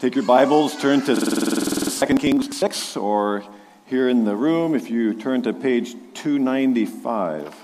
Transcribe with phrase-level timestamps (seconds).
[0.00, 3.44] Take your Bibles, turn to 2 Kings 6, or
[3.84, 7.54] here in the room, if you turn to page 295.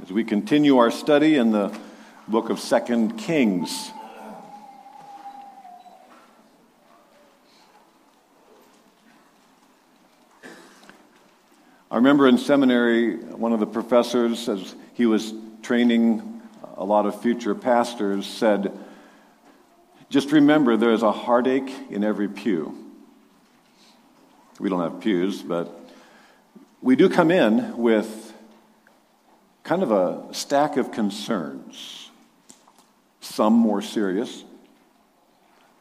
[0.00, 1.76] As we continue our study in the
[2.28, 3.90] book of 2 Kings.
[11.90, 16.42] I remember in seminary, one of the professors, as he was training
[16.76, 18.78] a lot of future pastors, said,
[20.10, 22.76] just remember, there is a heartache in every pew.
[24.58, 25.72] We don't have pews, but
[26.82, 28.34] we do come in with
[29.62, 32.10] kind of a stack of concerns.
[33.20, 34.44] Some more serious,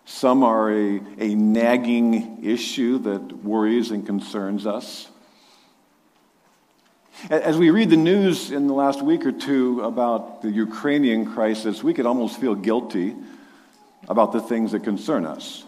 [0.05, 5.09] some are a, a nagging issue that worries and concerns us.
[7.31, 11.84] As we read the news in the last week or two about the Ukrainian crisis,
[11.84, 13.16] we could almost feel guilty
[14.09, 15.63] about the things that concern us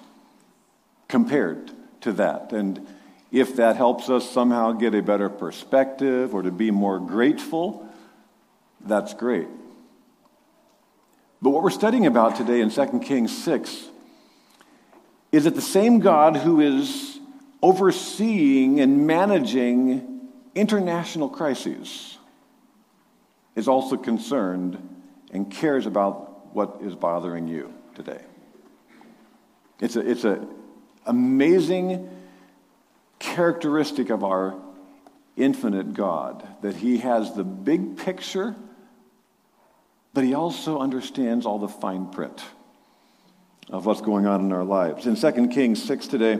[1.08, 2.52] compared to that.
[2.52, 2.85] And
[3.32, 7.88] if that helps us somehow get a better perspective or to be more grateful,
[8.82, 9.48] that's great.
[11.41, 13.90] But what we're studying about today in 2 Kings 6
[15.32, 17.20] is that the same God who is
[17.62, 22.18] overseeing and managing international crises
[23.55, 24.90] is also concerned
[25.32, 28.21] and cares about what is bothering you today.
[29.82, 30.48] It's a, it's a
[31.05, 32.10] amazing
[33.20, 34.55] characteristic of our
[35.35, 38.55] infinite God that He has the big picture,
[40.13, 42.41] but He also understands all the fine print
[43.70, 45.07] of what's going on in our lives.
[45.07, 46.40] In 2 Kings 6 today,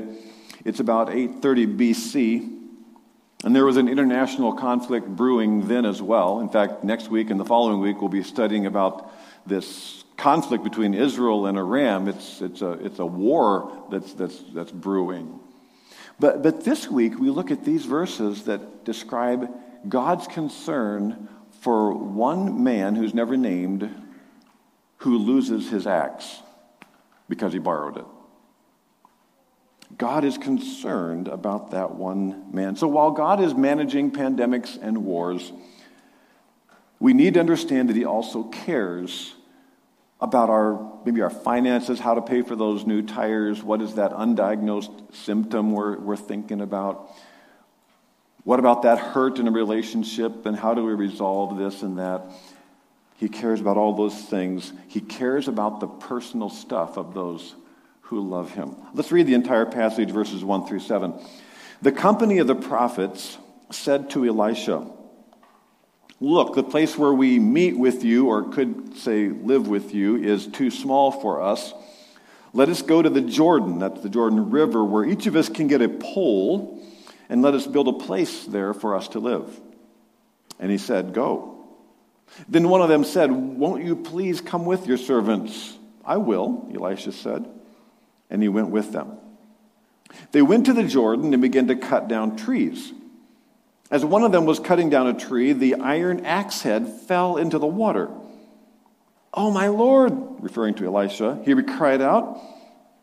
[0.64, 2.58] it's about 830 BC.
[3.44, 6.42] And there was an international conflict brewing then as well.
[6.42, 9.12] In fact, next week and the following week, we'll be studying about
[9.48, 12.08] this conflict between Israel and Aram.
[12.08, 15.40] It's, it's, a, it's a war that's, that's, that's brewing.
[16.20, 19.50] But, but this week, we look at these verses that describe
[19.90, 21.28] God's concern
[21.62, 23.90] for one man who's never named
[24.98, 26.42] who loses his axe
[27.28, 28.06] because he borrowed it.
[29.98, 32.76] God is concerned about that one man.
[32.76, 35.52] So while God is managing pandemics and wars,
[37.00, 39.34] we need to understand that he also cares
[40.22, 43.64] about our maybe our finances, how to pay for those new tires.
[43.64, 47.10] What is that undiagnosed symptom we're, we're thinking about?
[48.44, 52.24] What about that hurt in a relationship and how do we resolve this and that?
[53.18, 54.74] He cares about all those things.
[54.88, 57.56] He cares about the personal stuff of those
[58.02, 58.76] who love him.
[58.94, 61.14] Let's read the entire passage, verses 1 through 7.
[61.82, 63.38] The company of the prophets
[63.70, 64.88] said to Elisha,
[66.22, 70.46] Look, the place where we meet with you, or could say live with you, is
[70.46, 71.74] too small for us.
[72.54, 75.68] Let us go to the Jordan, that's the Jordan River, where each of us can
[75.68, 76.80] get a pole,
[77.28, 79.60] and let us build a place there for us to live.
[80.60, 81.66] And he said, Go.
[82.48, 85.76] Then one of them said, Won't you please come with your servants?
[86.06, 87.50] I will, Elisha said.
[88.30, 89.18] And he went with them.
[90.34, 92.94] They went to the Jordan and began to cut down trees.
[93.92, 97.60] As one of them was cutting down a tree, the iron axe head fell into
[97.60, 98.10] the water.
[99.34, 102.42] Oh, my Lord, referring to Elisha, he cried out,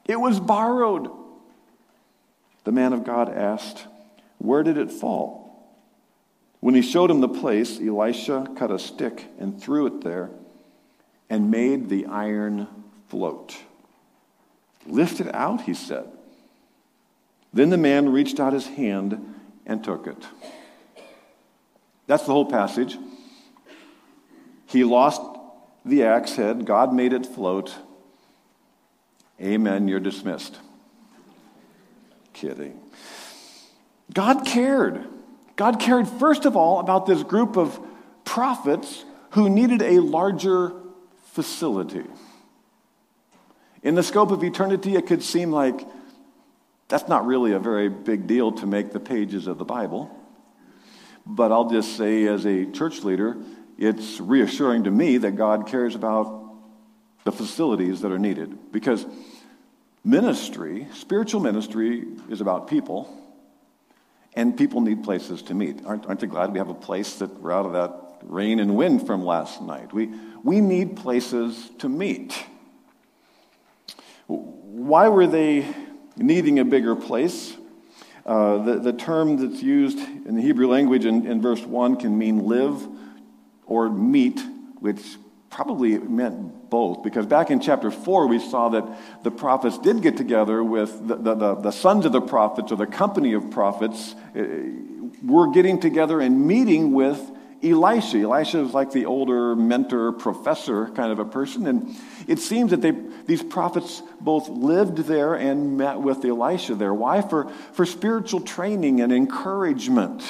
[0.06, 1.10] It was borrowed.
[2.64, 3.86] The man of God asked,
[4.38, 5.46] Where did it fall?
[6.60, 10.30] When he showed him the place, Elisha cut a stick and threw it there
[11.30, 12.66] and made the iron
[13.08, 13.58] float.
[14.86, 16.06] Lift it out, he said.
[17.52, 19.34] Then the man reached out his hand
[19.66, 20.26] and took it.
[22.08, 22.98] That's the whole passage.
[24.66, 25.22] He lost
[25.84, 27.74] the axe head, God made it float.
[29.40, 30.58] Amen, you're dismissed.
[32.32, 32.80] Kidding.
[34.12, 35.06] God cared.
[35.56, 37.78] God cared, first of all, about this group of
[38.24, 40.72] prophets who needed a larger
[41.32, 42.04] facility.
[43.82, 45.86] In the scope of eternity, it could seem like
[46.88, 50.17] that's not really a very big deal to make the pages of the Bible.
[51.30, 53.36] But I'll just say, as a church leader,
[53.76, 56.54] it's reassuring to me that God cares about
[57.24, 58.72] the facilities that are needed.
[58.72, 59.04] Because
[60.02, 63.14] ministry, spiritual ministry, is about people,
[64.32, 65.84] and people need places to meet.
[65.84, 67.92] Aren't, aren't you glad we have a place that we're out of that
[68.22, 69.92] rain and wind from last night?
[69.92, 70.10] We,
[70.42, 72.42] we need places to meet.
[74.26, 75.66] Why were they
[76.16, 77.54] needing a bigger place?
[78.28, 82.18] Uh, the, the term that's used in the Hebrew language in, in verse 1 can
[82.18, 82.86] mean live
[83.64, 84.38] or meet,
[84.80, 85.00] which
[85.48, 88.84] probably meant both because back in chapter 4 we saw that
[89.24, 92.76] the prophets did get together with the, the, the, the sons of the prophets or
[92.76, 94.42] the company of prophets uh,
[95.24, 97.18] were getting together and meeting with
[97.62, 98.18] Elisha.
[98.18, 101.66] Elisha is like the older mentor, professor kind of a person.
[101.66, 101.96] And
[102.28, 102.92] it seems that they,
[103.26, 106.94] these prophets both lived there and met with Elisha there.
[106.94, 107.20] Why?
[107.20, 110.22] For, for spiritual training and encouragement.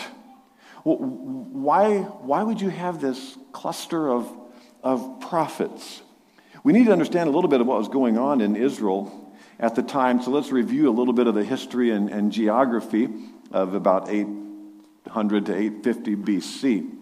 [0.85, 4.31] Well, why, why would you have this cluster of,
[4.83, 6.01] of prophets?
[6.65, 9.75] We need to understand a little bit of what was going on in Israel at
[9.75, 10.23] the time.
[10.23, 13.09] So let's review a little bit of the history and, and geography
[13.51, 16.98] of about 800 to 850 BC.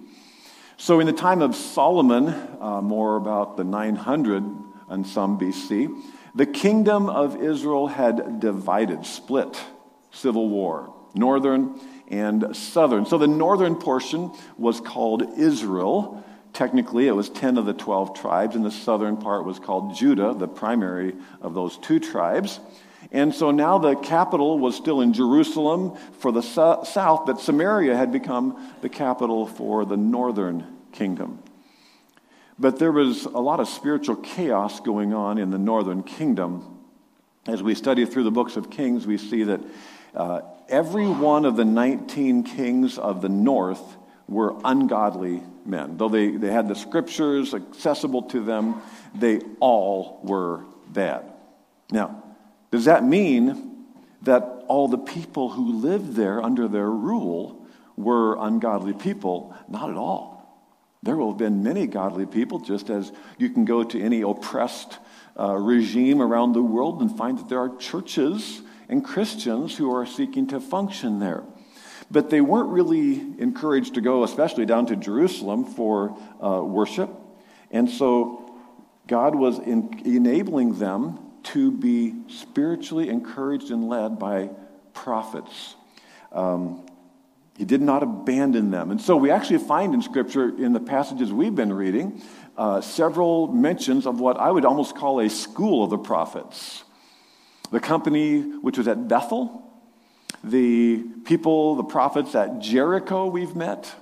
[0.79, 2.29] So, in the time of Solomon,
[2.61, 4.45] uh, more about the 900
[4.91, 5.89] and some BC,
[6.35, 9.59] the kingdom of Israel had divided, split,
[10.11, 13.07] civil war, northern and southern.
[13.07, 16.23] So, the northern portion was called Israel.
[16.53, 20.35] Technically, it was 10 of the 12 tribes, and the southern part was called Judah,
[20.35, 22.61] the primary of those two tribes.
[23.13, 28.13] And so now the capital was still in Jerusalem for the south, but Samaria had
[28.13, 31.43] become the capital for the northern kingdom.
[32.59, 36.81] But there was a lot of spiritual chaos going on in the northern kingdom.
[37.47, 39.61] As we study through the books of Kings, we see that
[40.15, 45.97] uh, every one of the 19 kings of the north were ungodly men.
[45.97, 48.81] Though they, they had the scriptures accessible to them,
[49.15, 51.31] they all were bad.
[51.91, 52.23] Now,
[52.77, 53.87] does that mean
[54.23, 59.55] that all the people who lived there under their rule were ungodly people?
[59.67, 60.37] Not at all.
[61.03, 64.99] There will have been many godly people, just as you can go to any oppressed
[65.39, 70.05] uh, regime around the world and find that there are churches and Christians who are
[70.05, 71.45] seeking to function there.
[72.11, 77.11] But they weren't really encouraged to go, especially down to Jerusalem for uh, worship.
[77.71, 78.55] And so
[79.07, 84.51] God was in, enabling them to be spiritually encouraged and led by
[84.93, 85.75] prophets.
[86.33, 86.87] Um,
[87.57, 88.91] he did not abandon them.
[88.91, 92.23] And so we actually find in Scripture, in the passages we've been reading,
[92.57, 96.85] uh, several mentions of what I would almost call a school of the prophets.
[97.71, 99.63] The company which was at Bethel,
[100.45, 103.95] the people, the prophets at Jericho we've met,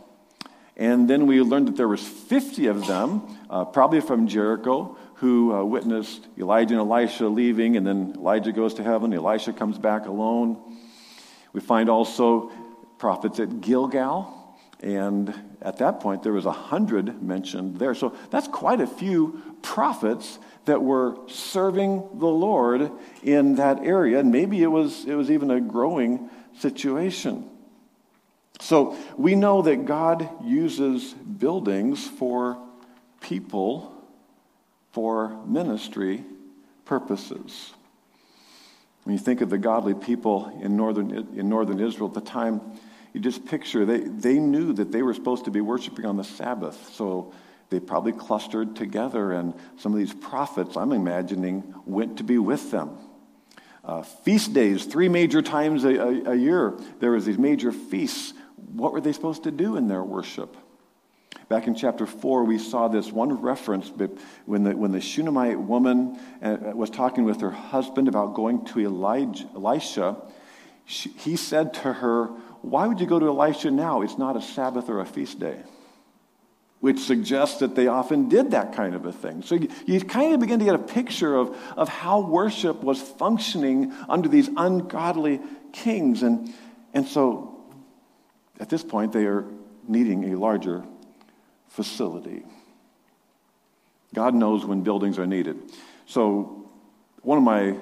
[0.76, 5.54] and then we learned that there was 50 of them, uh, probably from Jericho, who
[5.54, 10.06] uh, witnessed Elijah and Elisha leaving, and then Elijah goes to heaven, Elisha comes back
[10.06, 10.78] alone.
[11.52, 12.50] We find also
[12.98, 14.40] prophets at Gilgal.
[14.80, 15.32] And
[15.62, 17.94] at that point, there was a hundred mentioned there.
[17.94, 22.90] So that's quite a few prophets that were serving the Lord
[23.22, 24.18] in that area.
[24.18, 26.28] And maybe it was, it was even a growing
[26.58, 27.48] situation.
[28.60, 32.58] So we know that God uses buildings for
[33.20, 33.93] people,
[34.94, 36.24] for ministry
[36.84, 37.74] purposes.
[39.02, 42.60] When you think of the godly people in northern, in northern Israel at the time,
[43.12, 46.22] you just picture they, they knew that they were supposed to be worshiping on the
[46.22, 46.94] Sabbath.
[46.94, 47.34] So
[47.70, 52.70] they probably clustered together, and some of these prophets, I'm imagining, went to be with
[52.70, 52.96] them.
[53.84, 58.32] Uh, feast days, three major times a, a, a year, there was these major feasts.
[58.72, 60.56] What were they supposed to do in their worship?
[61.54, 63.88] Back in chapter 4, we saw this one reference
[64.44, 68.80] when the, when the Shunammite woman uh, was talking with her husband about going to
[68.80, 70.16] Elijah, Elisha.
[70.84, 72.26] She, he said to her,
[72.62, 74.02] why would you go to Elisha now?
[74.02, 75.62] It's not a Sabbath or a feast day.
[76.80, 79.42] Which suggests that they often did that kind of a thing.
[79.42, 83.00] So you, you kind of begin to get a picture of, of how worship was
[83.00, 85.40] functioning under these ungodly
[85.72, 86.24] kings.
[86.24, 86.52] And,
[86.92, 87.62] and so
[88.58, 89.44] at this point, they are
[89.86, 90.84] needing a larger
[91.74, 92.44] facility.
[94.14, 95.60] God knows when buildings are needed.
[96.06, 96.70] So,
[97.22, 97.76] one of my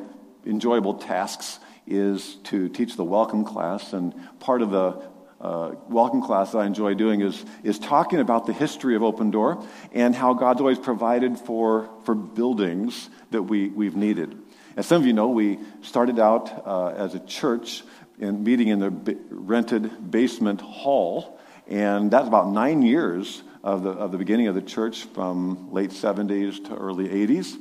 [0.47, 3.93] enjoyable tasks is to teach the welcome class.
[3.93, 5.03] And part of the
[5.41, 9.31] uh, welcome class that I enjoy doing is, is talking about the history of Open
[9.31, 14.39] Door and how God's always provided for, for buildings that we, we've needed.
[14.77, 17.83] As some of you know, we started out uh, as a church
[18.19, 24.13] in meeting in the rented basement hall, and that's about nine years of the, of
[24.13, 27.57] the beginning of the church from late 70s to early 80s.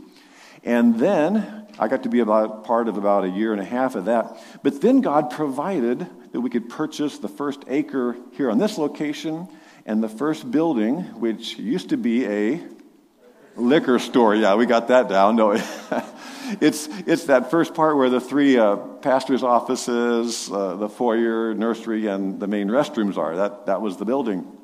[0.63, 3.95] And then I got to be about part of about a year and a half
[3.95, 4.37] of that.
[4.63, 9.47] But then God provided that we could purchase the first acre here on this location
[9.85, 12.61] and the first building, which used to be a
[13.55, 14.35] liquor store.
[14.35, 15.35] Yeah, we got that down.
[15.35, 15.51] No,
[16.61, 22.07] it's, it's that first part where the three uh, pastors' offices, uh, the foyer, nursery,
[22.07, 23.35] and the main restrooms are.
[23.35, 24.60] That, that was the building.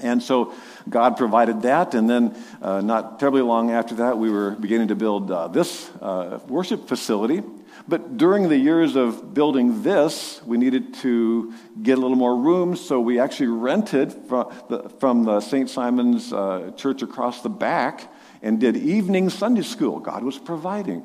[0.00, 0.54] And so
[0.88, 4.94] God provided that, and then uh, not terribly long after that, we were beginning to
[4.94, 7.42] build uh, this uh, worship facility.
[7.86, 12.76] But during the years of building this, we needed to get a little more room,
[12.76, 15.70] so we actually rented from the, from the St.
[15.70, 18.12] Simon's uh, Church across the back
[18.42, 20.00] and did evening Sunday school.
[20.00, 21.02] God was providing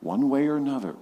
[0.00, 0.96] one way or another.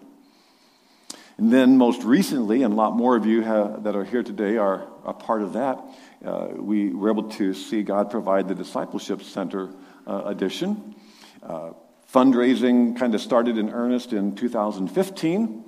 [1.39, 4.57] And then, most recently, and a lot more of you have, that are here today
[4.57, 5.79] are a part of that,
[6.25, 9.71] uh, we were able to see God provide the Discipleship Center
[10.07, 10.95] uh, addition.
[11.43, 11.71] Uh,
[12.13, 15.65] fundraising kind of started in earnest in 2015,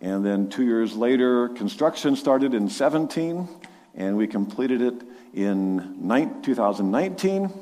[0.00, 3.48] and then two years later, construction started in 17,
[3.94, 4.94] and we completed it
[5.34, 6.08] in
[6.42, 7.52] 2019,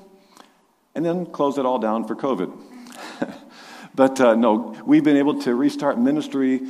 [0.94, 2.52] and then closed it all down for COVID.
[3.94, 6.60] but uh, no, we've been able to restart ministry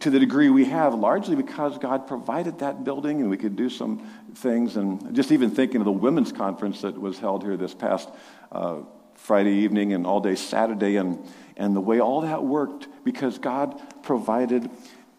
[0.00, 3.68] to the degree we have, largely because God provided that building and we could do
[3.68, 4.06] some
[4.38, 4.76] things.
[4.76, 8.08] And just even thinking of the women's conference that was held here this past
[8.52, 8.78] uh,
[9.14, 11.18] Friday evening and all day Saturday, and,
[11.56, 14.70] and the way all that worked because God provided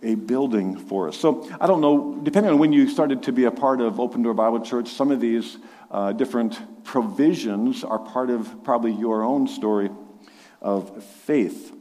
[0.02, 1.18] a building for us.
[1.18, 4.24] So I don't know, depending on when you started to be a part of Open
[4.24, 5.58] Door Bible Church, some of these
[5.92, 9.90] uh, different provisions are part of probably your own story
[10.62, 11.74] of faith.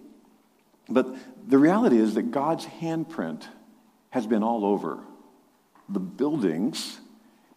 [0.89, 1.15] But
[1.49, 3.47] the reality is that God's handprint
[4.11, 4.99] has been all over
[5.89, 6.99] the buildings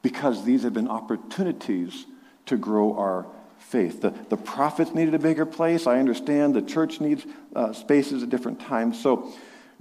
[0.01, 2.05] because these have been opportunities
[2.48, 3.27] to grow our
[3.60, 4.01] faith.
[4.01, 5.88] The, the prophets needed a bigger place.
[5.88, 9.01] I understand the church needs uh, spaces at different times.
[9.01, 9.31] So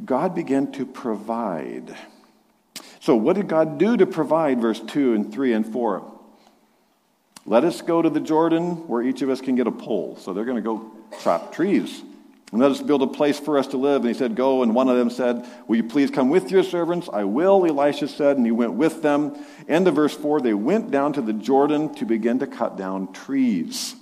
[0.05, 1.97] God began to provide.
[3.01, 4.61] So, what did God do to provide?
[4.61, 6.19] Verse 2 and 3 and 4.
[7.47, 10.17] Let us go to the Jordan where each of us can get a pole.
[10.21, 10.91] So they're going to go
[11.23, 12.03] chop trees.
[12.53, 14.03] And let us build a place for us to live.
[14.03, 14.63] And he said, Go.
[14.63, 17.09] And one of them said, Will you please come with your servants?
[17.13, 18.37] I will, Elisha said.
[18.37, 19.37] And he went with them.
[19.69, 23.13] End of verse 4 they went down to the Jordan to begin to cut down
[23.13, 23.95] trees.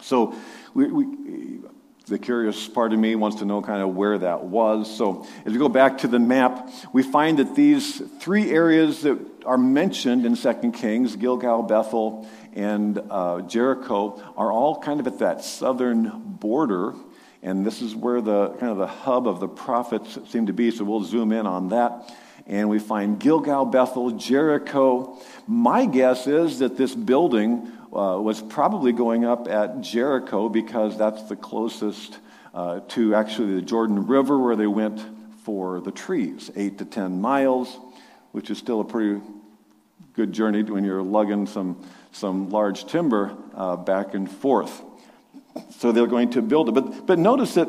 [0.00, 0.34] So
[0.74, 1.58] we, we,
[2.06, 4.94] the curious part of me wants to know kind of where that was.
[4.94, 9.18] So as we go back to the map, we find that these three areas that
[9.44, 15.18] are mentioned in 2 Kings, Gilgal, Bethel, and uh, Jericho, are all kind of at
[15.18, 16.94] that southern border
[17.42, 20.70] and this is where the kind of the hub of the prophets seem to be.
[20.70, 22.14] So we'll zoom in on that.
[22.46, 25.18] And we find Gilgal, Bethel, Jericho.
[25.46, 31.22] My guess is that this building uh, was probably going up at Jericho because that's
[31.24, 32.18] the closest
[32.54, 35.00] uh, to actually the Jordan River where they went
[35.44, 37.78] for the trees, eight to ten miles,
[38.32, 39.20] which is still a pretty
[40.14, 44.82] good journey when you're lugging some, some large timber uh, back and forth.
[45.82, 46.72] So they're going to build it.
[46.72, 47.68] But, but notice that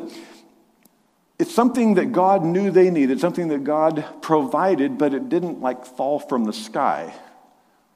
[1.36, 5.84] it's something that God knew they needed, something that God provided, but it didn't like
[5.84, 7.12] fall from the sky.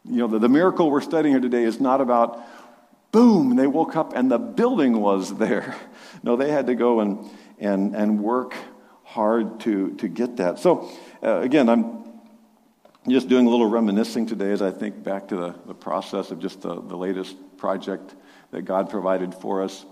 [0.04, 2.44] You know, the, the miracle we're studying here today is not about
[3.12, 5.76] boom, they woke up and the building was there.
[6.24, 8.56] No, they had to go and, and, and work
[9.04, 10.58] hard to, to get that.
[10.58, 10.90] So,
[11.22, 12.02] uh, again, I'm
[13.08, 16.40] just doing a little reminiscing today as I think back to the, the process of
[16.40, 18.16] just the, the latest project
[18.50, 19.84] that God provided for us.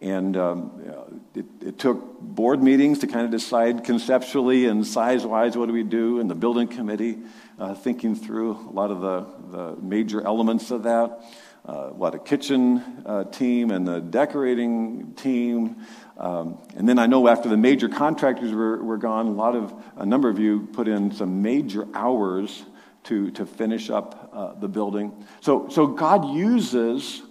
[0.00, 5.56] And um, it, it, took board meetings to kind of decide conceptually and size wise
[5.56, 7.18] what do we do, and the building committee
[7.58, 11.22] uh, thinking through a lot of the, the major elements of that.
[11.64, 15.76] Uh, what a kitchen uh, team and the decorating team.
[16.16, 19.74] Um, and then I know after the major contractors were, were gone, a lot of
[19.96, 22.64] a number of you put in some major hours
[23.04, 25.24] to, to finish up uh, the building.
[25.40, 27.22] So, so God uses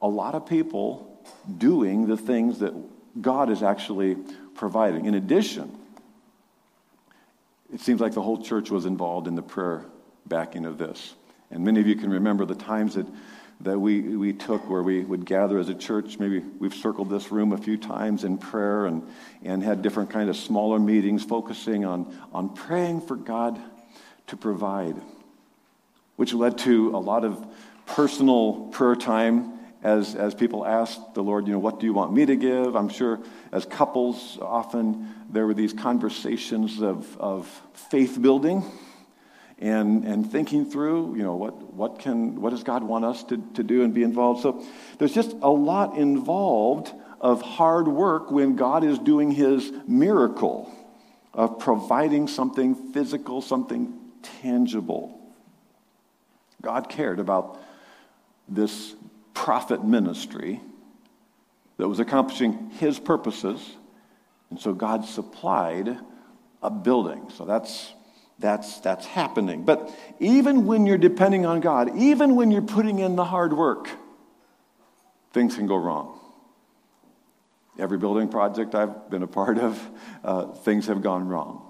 [0.00, 1.11] a lot of people
[1.58, 2.74] doing the things that
[3.20, 4.16] God is actually
[4.54, 5.06] providing.
[5.06, 5.76] In addition,
[7.72, 9.84] it seems like the whole church was involved in the prayer
[10.26, 11.14] backing of this.
[11.50, 13.06] And many of you can remember the times that,
[13.60, 16.18] that we, we took where we would gather as a church.
[16.18, 19.06] Maybe we've circled this room a few times in prayer and,
[19.42, 23.60] and had different kind of smaller meetings focusing on, on praying for God
[24.28, 24.96] to provide,
[26.16, 27.44] which led to a lot of
[27.86, 29.51] personal prayer time
[29.82, 32.76] as, as people asked the Lord, you know, what do you want me to give?
[32.76, 33.20] I'm sure
[33.50, 37.48] as couples, often there were these conversations of, of
[37.90, 38.64] faith building
[39.58, 43.42] and, and thinking through, you know, what, what, can, what does God want us to,
[43.54, 44.42] to do and be involved?
[44.42, 44.64] So
[44.98, 50.72] there's just a lot involved of hard work when God is doing his miracle
[51.34, 53.98] of providing something physical, something
[54.42, 55.18] tangible.
[56.60, 57.60] God cared about
[58.48, 58.94] this
[59.34, 60.60] prophet ministry
[61.78, 63.76] that was accomplishing his purposes.
[64.50, 65.98] And so God supplied
[66.62, 67.30] a building.
[67.30, 67.92] So that's
[68.42, 69.64] that's, that's happening.
[69.64, 73.88] But even when you're depending on God, even when you're putting in the hard work,
[75.32, 76.18] things can go wrong.
[77.78, 79.80] Every building project I've been a part of,
[80.24, 81.64] uh, things have gone wrong.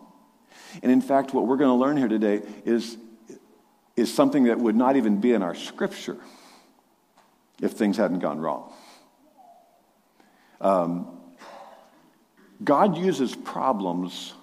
[0.82, 2.96] And in fact, what we're going to learn here today is,
[3.94, 6.16] is something that would not even be in our scripture
[7.62, 8.70] if things hadn't gone wrong.
[10.60, 11.18] Um,
[12.62, 14.34] God uses problems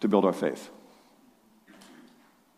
[0.00, 0.68] to build our faith.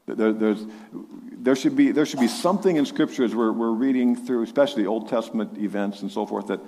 [0.07, 4.43] There, there, should be, there should be something in Scripture as we're, we're reading through,
[4.43, 6.61] especially the Old Testament events and so forth, that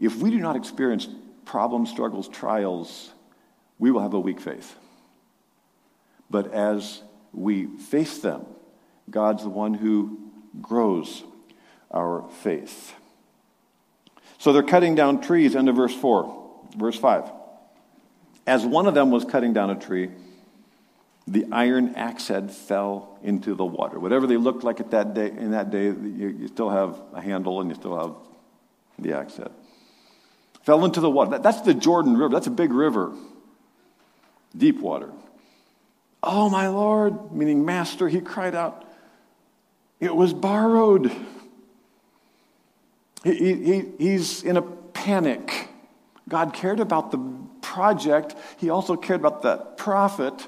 [0.00, 1.08] if we do not experience
[1.46, 3.10] problems, struggles, trials,
[3.78, 4.76] we will have a weak faith.
[6.28, 7.02] But as
[7.32, 8.44] we face them,
[9.08, 10.18] God's the one who
[10.60, 11.22] grows
[11.94, 12.92] our faith.
[14.38, 17.30] So they're cutting down trees, end of verse 4, verse 5.
[18.46, 20.10] As one of them was cutting down a tree,
[21.26, 23.98] the iron axe head fell into the water.
[23.98, 27.22] Whatever they looked like at that day, in that day, you, you still have a
[27.22, 28.14] handle and you still have
[28.98, 29.50] the axe head.
[30.64, 31.30] Fell into the water.
[31.30, 32.34] That, that's the Jordan River.
[32.34, 33.14] That's a big river,
[34.54, 35.10] deep water.
[36.22, 38.84] Oh, my Lord, meaning Master, he cried out,
[40.00, 41.10] It was borrowed.
[43.24, 45.68] He, he, he's in a panic.
[46.28, 47.18] God cared about the
[47.62, 50.46] project, he also cared about that prophet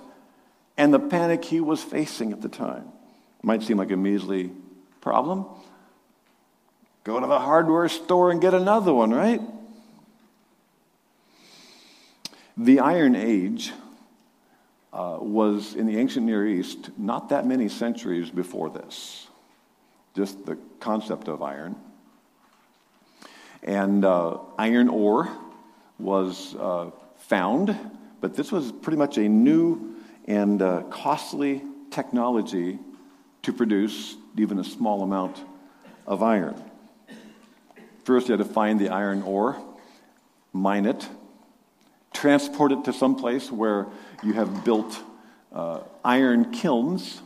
[0.77, 2.87] and the panic he was facing at the time.
[3.43, 4.53] Might seem like a measly
[5.01, 5.47] problem.
[7.05, 9.41] Go to the hardware store and get another one, right?
[12.57, 13.73] The Iron Age
[14.93, 19.29] uh, was in the ancient Near East not that many centuries before this.
[20.15, 21.77] Just the concept of iron.
[23.63, 25.29] And uh, iron ore
[25.99, 27.77] was uh, found,
[28.21, 29.97] but this was pretty much a new
[30.27, 32.79] and uh, costly technology
[33.43, 35.41] to produce even a small amount
[36.07, 36.61] of iron.
[38.05, 39.57] First, you had to find the iron ore,
[40.53, 41.09] mine it,
[42.13, 43.87] transport it to some place where
[44.23, 44.99] you have built
[45.53, 47.21] uh, iron kilns.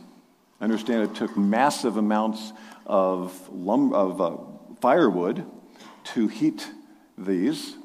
[0.59, 2.53] I understand it took massive amounts
[2.85, 4.37] of, lum- of uh,
[4.79, 5.45] firewood
[6.05, 6.67] to heat
[7.17, 7.75] these.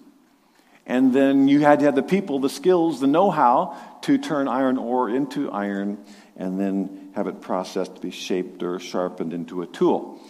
[0.87, 4.46] And then you had to have the people, the skills, the know how to turn
[4.46, 5.98] iron ore into iron
[6.37, 10.20] and then have it processed to be shaped or sharpened into a tool.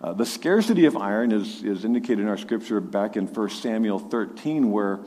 [0.00, 3.98] Uh, the scarcity of iron is, is indicated in our scripture back in 1 Samuel
[3.98, 5.00] 13, where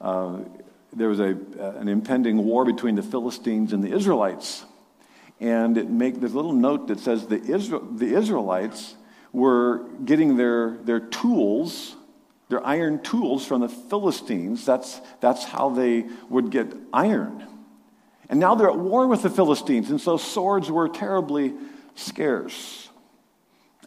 [0.00, 0.38] uh,
[0.92, 4.64] there was a, uh, an impending war between the Philistines and the Israelites.
[5.40, 8.94] And it make this little note that says the, Israel, the Israelites
[9.36, 11.94] were getting their, their tools
[12.48, 14.64] their iron tools from the Philistines.
[14.64, 17.44] That's, that's how they would get iron.
[18.28, 21.54] And now they're at war with the Philistines, and so swords were terribly
[21.94, 22.88] scarce.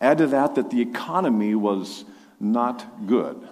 [0.01, 2.05] Add to that that the economy was
[2.39, 3.47] not good.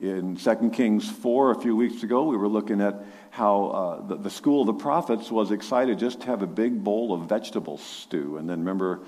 [0.00, 4.16] In 2 Kings 4, a few weeks ago, we were looking at how uh, the,
[4.16, 7.78] the school of the prophets was excited just to have a big bowl of vegetable
[7.78, 8.36] stew.
[8.36, 9.00] And then remember,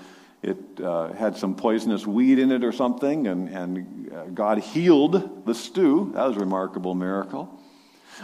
[0.43, 5.45] it uh, had some poisonous weed in it or something, and, and uh, God healed
[5.45, 6.11] the stew.
[6.13, 7.59] That was a remarkable miracle.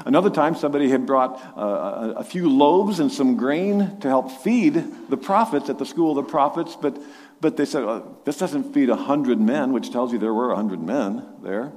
[0.06, 5.10] Another time, somebody had brought uh, a few loaves and some grain to help feed
[5.10, 6.98] the prophets at the school of the prophets, but,
[7.42, 10.52] but they said, oh, This doesn't feed a hundred men, which tells you there were
[10.52, 11.74] a hundred men there.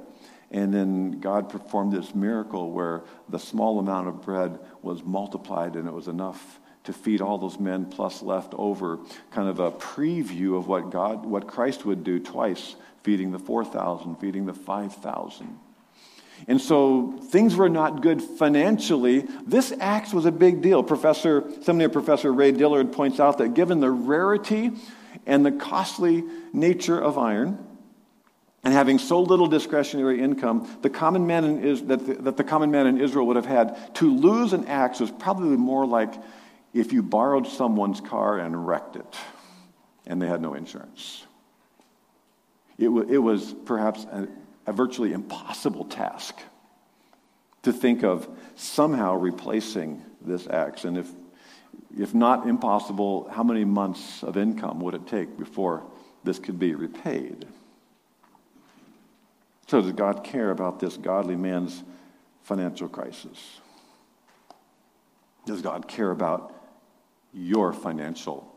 [0.50, 5.88] And then God performed this miracle where the small amount of bread was multiplied and
[5.88, 8.98] it was enough to feed all those men plus left over,
[9.30, 14.16] kind of a preview of what God, what Christ would do twice, feeding the 4,000,
[14.16, 15.58] feeding the 5,000.
[16.46, 19.20] And so things were not good financially.
[19.46, 20.82] This axe was a big deal.
[20.82, 24.72] Professor, seminary professor Ray Dillard points out that given the rarity
[25.26, 27.64] and the costly nature of iron,
[28.64, 32.44] and having so little discretionary income, the common man in, is, that, the, that the
[32.44, 36.14] common man in Israel would have had to lose an axe was probably more like
[36.74, 39.16] if you borrowed someone's car and wrecked it
[40.06, 41.24] and they had no insurance.
[42.76, 44.28] It, w- it was perhaps a,
[44.66, 46.36] a virtually impossible task
[47.62, 50.84] to think of somehow replacing this axe.
[50.84, 51.08] And if,
[51.96, 55.84] if not impossible, how many months of income would it take before
[56.24, 57.46] this could be repaid?
[59.68, 61.82] So, does God care about this godly man's
[62.42, 63.60] financial crisis?
[65.46, 66.54] Does God care about
[67.34, 68.54] your financial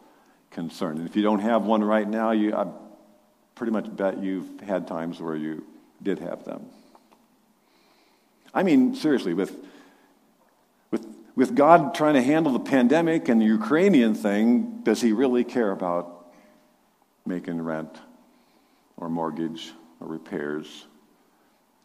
[0.51, 0.97] concern.
[0.97, 2.67] And if you don't have one right now, you, I
[3.55, 5.65] pretty much bet you've had times where you
[6.01, 6.67] did have them.
[8.53, 9.55] I mean, seriously, with,
[10.91, 15.43] with, with God trying to handle the pandemic and the Ukrainian thing, does he really
[15.43, 16.31] care about
[17.25, 17.97] making rent
[18.95, 20.85] or mortgage or repairs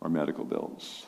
[0.00, 1.06] or medical bills?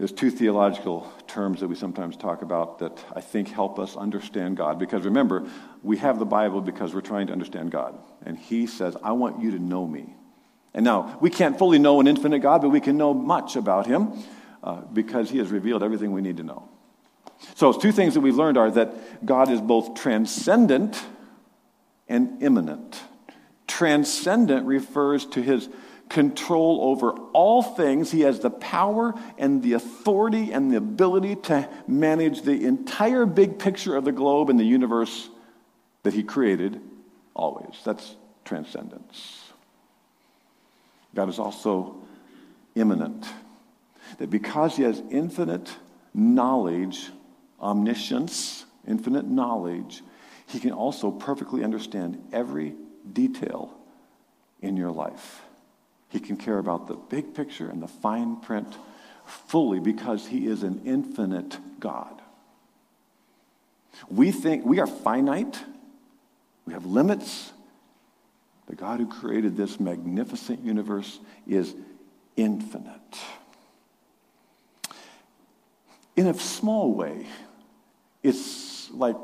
[0.00, 4.56] There's two theological terms that we sometimes talk about that I think help us understand
[4.56, 4.78] God.
[4.78, 5.46] Because remember,
[5.82, 7.98] we have the Bible because we're trying to understand God.
[8.24, 10.14] And He says, I want you to know me.
[10.72, 13.86] And now, we can't fully know an infinite God, but we can know much about
[13.86, 14.14] Him
[14.64, 16.66] uh, because He has revealed everything we need to know.
[17.54, 20.98] So, two things that we've learned are that God is both transcendent
[22.08, 22.98] and immanent.
[23.68, 25.68] Transcendent refers to His
[26.10, 28.10] control over all things.
[28.10, 33.58] He has the power and the authority and the ability to manage the entire big
[33.58, 35.30] picture of the globe and the universe
[36.02, 36.80] that He created
[37.32, 37.76] always.
[37.84, 39.52] That's transcendence.
[41.14, 41.96] God is also
[42.74, 43.26] immanent.
[44.18, 45.70] That because He has infinite
[46.12, 47.10] knowledge,
[47.60, 50.02] omniscience, infinite knowledge,
[50.48, 52.74] He can also perfectly understand every
[53.12, 53.72] detail
[54.60, 55.42] in your life.
[56.10, 58.74] He can care about the big picture and the fine print
[59.24, 62.20] fully because he is an infinite God.
[64.08, 65.58] We think we are finite,
[66.66, 67.52] we have limits.
[68.66, 71.74] The God who created this magnificent universe is
[72.36, 73.18] infinite.
[76.16, 77.26] In a small way,
[78.22, 79.16] it's like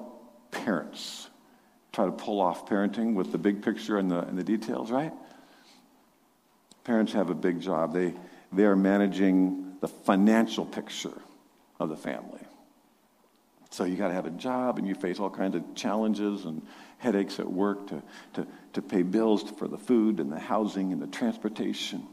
[0.50, 1.28] parents
[1.92, 5.12] try to pull off parenting with the big picture and the, and the details, right?
[6.86, 7.92] Parents have a big job.
[7.92, 8.14] They,
[8.52, 11.20] they are managing the financial picture
[11.80, 12.40] of the family.
[13.70, 16.62] So you got to have a job, and you face all kinds of challenges and
[16.98, 18.02] headaches at work to,
[18.34, 22.06] to, to pay bills for the food and the housing and the transportation.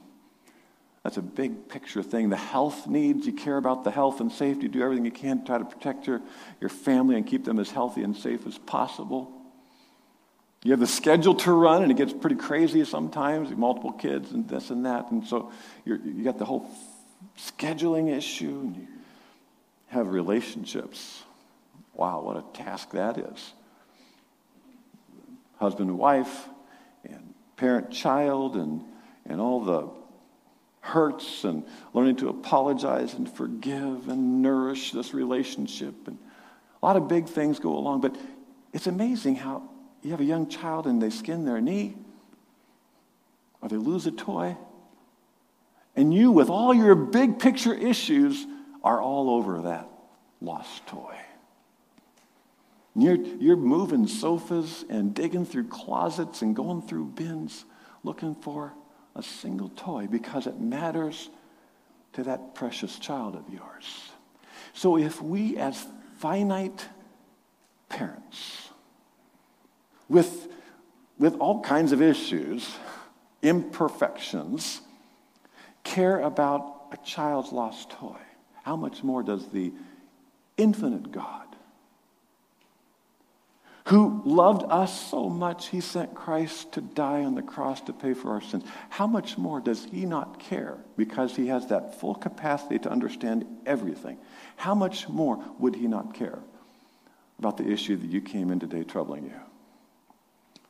[1.04, 2.30] That's a big picture thing.
[2.30, 5.46] The health needs, you care about the health and safety, do everything you can to
[5.46, 6.20] try to protect your,
[6.60, 9.32] your family and keep them as healthy and safe as possible.
[10.64, 14.48] You have the schedule to run, and it gets pretty crazy sometimes, multiple kids and
[14.48, 15.12] this and that.
[15.12, 15.52] And so
[15.84, 16.70] you you got the whole
[17.38, 18.88] scheduling issue, and you
[19.88, 21.24] have relationships.
[21.94, 23.54] Wow, what a task that is.
[25.60, 26.48] Husband and wife,
[27.04, 28.84] and parent child, and,
[29.26, 29.90] and all the
[30.80, 36.08] hurts, and learning to apologize and forgive and nourish this relationship.
[36.08, 36.18] And
[36.82, 38.16] a lot of big things go along, but
[38.74, 39.70] it's amazing how
[40.04, 41.96] you have a young child and they skin their knee,
[43.62, 44.58] or they lose a toy,
[45.96, 48.46] and you, with all your big picture issues,
[48.84, 49.88] are all over that
[50.42, 51.16] lost toy.
[52.96, 57.66] You're, you're moving sofas and digging through closets and going through bins
[58.04, 58.74] looking for
[59.16, 61.30] a single toy because it matters
[62.14, 64.12] to that precious child of yours.
[64.74, 65.88] So if we, as
[66.18, 66.88] finite
[67.90, 68.63] parents,
[70.10, 70.48] with,
[71.18, 72.76] with all kinds of issues,
[73.42, 74.82] imperfections,
[75.84, 78.20] care about a child's lost toy.
[78.64, 79.74] How much more does the
[80.58, 81.48] infinite God,
[83.88, 88.14] who loved us so much, he sent Christ to die on the cross to pay
[88.14, 88.64] for our sins.
[88.90, 93.46] How much more does he not care because he has that full capacity to understand
[93.66, 94.18] everything?
[94.56, 96.40] How much more would he not care
[97.40, 99.53] about the issue that you came in today troubling you?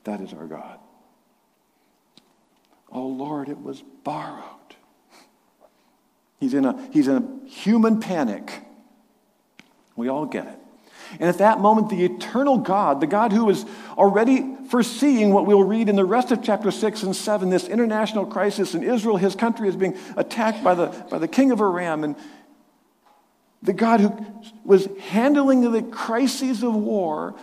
[0.04, 0.80] That is our God.
[2.92, 4.44] Oh Lord, it was borrowed.
[6.40, 8.52] He's in a, he's in a human panic.
[9.96, 10.60] We all get it.
[11.20, 13.66] And at that moment, the eternal God, the God who is
[13.98, 18.26] already foreseeing what we'll read in the rest of chapter 6 and 7, this international
[18.26, 22.04] crisis in Israel, his country is being attacked by the, by the king of Aram.
[22.04, 22.16] And
[23.62, 24.26] the God who
[24.66, 27.36] was handling the crises of war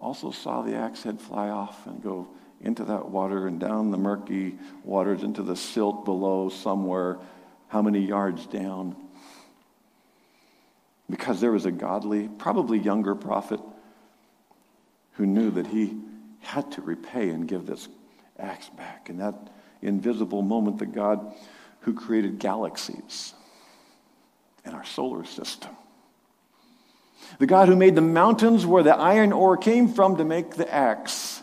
[0.00, 2.28] also saw the axe head fly off and go
[2.60, 7.18] into that water and down the murky waters into the silt below somewhere,
[7.68, 8.96] how many yards down?
[11.10, 13.60] Because there was a godly, probably younger prophet
[15.12, 15.96] who knew that he
[16.40, 17.88] had to repay and give this
[18.38, 19.08] axe back.
[19.08, 19.34] In that
[19.82, 21.34] invisible moment, the God
[21.80, 23.34] who created galaxies
[24.64, 25.74] and our solar system
[27.38, 30.72] the God who made the mountains where the iron ore came from to make the
[30.72, 31.42] axe,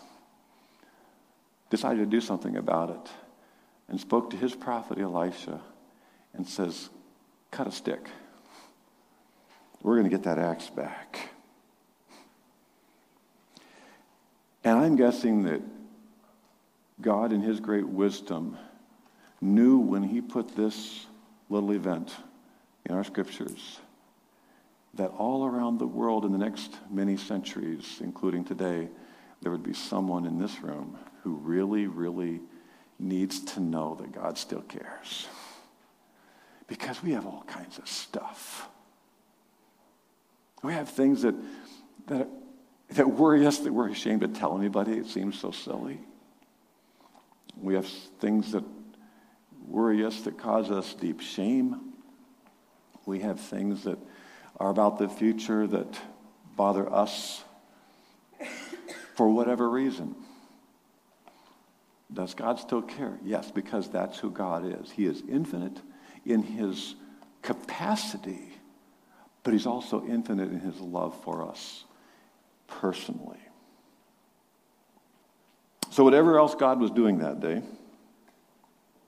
[1.69, 3.11] decided to do something about it
[3.87, 5.61] and spoke to his prophet Elisha
[6.33, 6.89] and says,
[7.51, 8.09] Cut a stick.
[9.81, 11.29] We're going to get that axe back.
[14.63, 15.61] And I'm guessing that
[16.99, 18.57] God, in his great wisdom,
[19.39, 21.05] knew when he put this
[21.49, 22.13] little event
[22.85, 23.79] in our scriptures
[24.95, 28.89] that all around the world in the next many centuries, including today,
[29.41, 32.41] there would be someone in this room who really, really
[32.97, 35.27] needs to know that God still cares.
[36.67, 38.69] Because we have all kinds of stuff.
[40.63, 41.35] We have things that,
[42.07, 42.27] that,
[42.91, 44.93] that worry us that we're ashamed to tell anybody.
[44.93, 45.99] It seems so silly.
[47.61, 48.63] We have things that
[49.67, 51.93] worry us that cause us deep shame.
[53.05, 53.99] We have things that
[54.57, 55.99] are about the future that
[56.55, 57.43] bother us
[59.15, 60.15] for whatever reason.
[62.13, 63.17] Does God still care?
[63.23, 64.91] Yes, because that's who God is.
[64.91, 65.81] He is infinite
[66.25, 66.95] in his
[67.41, 68.53] capacity,
[69.43, 71.83] but he's also infinite in his love for us
[72.67, 73.39] personally.
[75.91, 77.61] So, whatever else God was doing that day,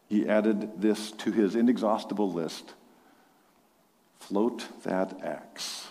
[0.09, 2.73] he added this to his inexhaustible list
[4.27, 5.87] float that axe.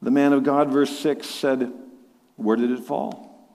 [0.00, 1.72] The man of God, verse 6, said,
[2.36, 3.48] Where did it fall?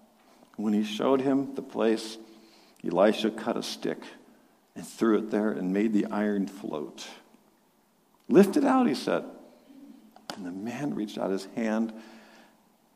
[0.58, 2.18] When he showed him the place,
[2.86, 4.00] Elisha cut a stick
[4.76, 7.08] and threw it there and made the iron float.
[8.28, 9.24] Lift it out, he said.
[10.36, 11.94] And the man reached out his hand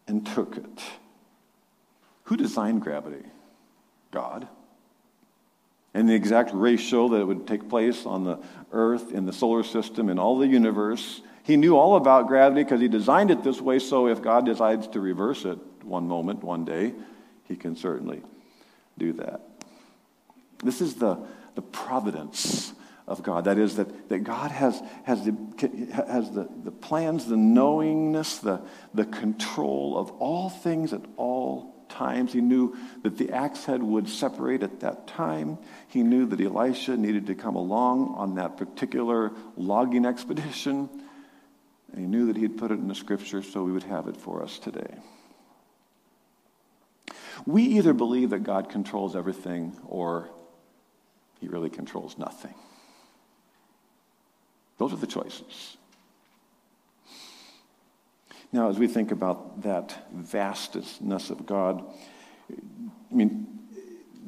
[0.08, 0.82] and took it.
[2.24, 3.26] Who designed gravity?
[4.12, 4.48] God.
[6.00, 8.40] And the exact ratio that it would take place on the
[8.72, 11.20] earth, in the solar system, in all the universe.
[11.44, 14.88] He knew all about gravity because he designed it this way, so if God decides
[14.88, 16.94] to reverse it one moment, one day,
[17.50, 18.22] he can certainly
[18.98, 19.42] do that.
[20.64, 21.18] This is the,
[21.56, 22.72] the providence
[23.06, 23.44] of God.
[23.44, 25.36] That is, that, that God has, has, the,
[26.08, 28.62] has the, the plans, the knowingness, the,
[28.94, 32.34] the control of all things at all times.
[32.34, 35.58] He knew that the axe head would separate at that time.
[35.88, 40.90] He knew that Elisha needed to come along on that particular logging expedition.
[41.92, 44.08] And he knew that he had put it in the scripture so we would have
[44.08, 44.96] it for us today.
[47.46, 50.30] We either believe that God controls everything or
[51.40, 52.54] he really controls nothing.
[54.78, 55.78] Those are the choices.
[58.52, 61.84] Now, as we think about that vastness of God,
[62.52, 63.48] I mean,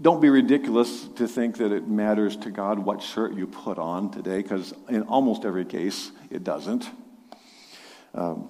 [0.01, 4.11] don't be ridiculous to think that it matters to God what shirt you put on
[4.11, 6.89] today, because in almost every case, it doesn't.
[8.13, 8.49] Um,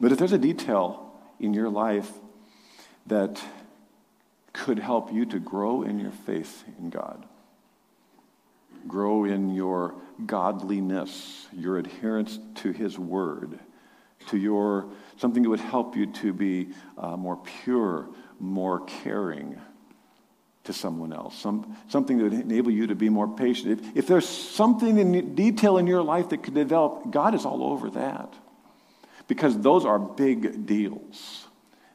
[0.00, 2.10] but if there's a detail in your life
[3.06, 3.40] that
[4.52, 7.24] could help you to grow in your faith in God,
[8.86, 13.58] grow in your godliness, your adherence to His Word,
[14.26, 18.08] to your something that would help you to be uh, more pure,
[18.38, 19.58] more caring
[20.64, 23.80] to someone else, some, something that would enable you to be more patient.
[23.80, 27.62] If, if there's something in detail in your life that could develop, God is all
[27.62, 28.34] over that.
[29.28, 31.46] Because those are big deals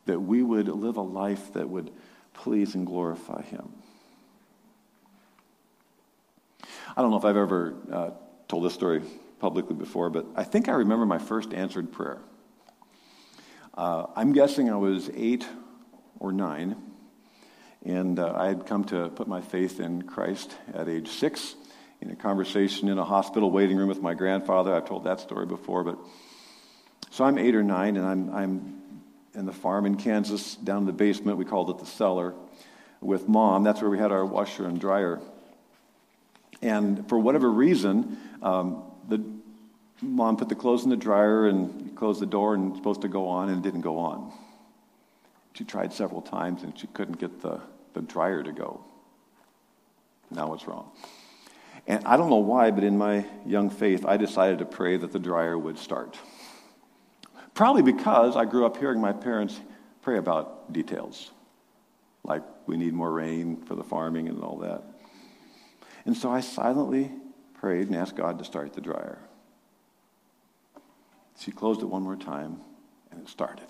[0.05, 1.91] that we would live a life that would
[2.33, 3.71] please and glorify Him.
[6.95, 8.09] I don't know if I've ever uh,
[8.47, 9.01] told this story
[9.41, 12.19] publicly before, but I think I remember my first answered prayer.
[13.73, 15.47] Uh, I'm guessing I was eight
[16.19, 16.75] or nine,
[17.83, 21.55] and uh, I had come to put my faith in Christ at age six
[22.01, 24.75] in a conversation in a hospital waiting room with my grandfather.
[24.75, 25.97] I've told that story before, but
[27.09, 28.81] so I'm eight or nine, and I'm, I'm
[29.33, 31.39] in the farm in Kansas, down in the basement.
[31.39, 32.35] We called it the cellar
[33.01, 33.63] with mom.
[33.63, 35.19] That's where we had our washer and dryer.
[36.61, 39.23] And for whatever reason, um, the
[40.01, 43.27] mom put the clothes in the dryer and closed the door and supposed to go
[43.27, 44.31] on, and it didn't go on.
[45.53, 47.59] She tried several times and she couldn't get the,
[47.93, 48.83] the dryer to go.
[50.29, 50.91] Now what's wrong?
[51.87, 55.11] And I don't know why, but in my young faith, I decided to pray that
[55.11, 56.17] the dryer would start.
[57.53, 59.59] Probably because I grew up hearing my parents
[60.01, 61.31] pray about details,
[62.23, 64.83] like we need more rain for the farming and all that.
[66.05, 67.11] And so I silently
[67.61, 69.19] prayed and asked God to start the dryer.
[71.39, 72.59] She closed it one more time,
[73.11, 73.67] and it started.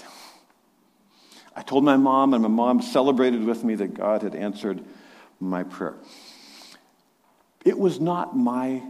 [1.55, 4.81] I told my mom, and my mom celebrated with me that God had answered
[5.41, 5.95] my prayer.
[7.65, 8.81] It was not my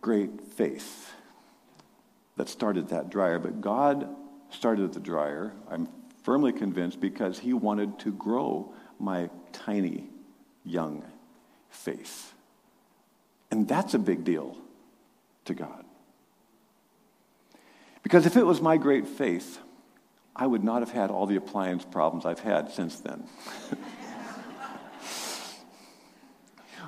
[0.00, 1.12] great faith
[2.36, 4.08] that started that dryer, but God
[4.50, 5.88] started the dryer, I'm
[6.24, 10.08] firmly convinced, because he wanted to grow my tiny,
[10.64, 11.04] young
[11.70, 12.34] faith.
[13.50, 14.56] And that's a big deal
[15.46, 15.84] to God.
[18.02, 19.58] Because if it was my great faith,
[20.34, 23.24] I would not have had all the appliance problems I've had since then.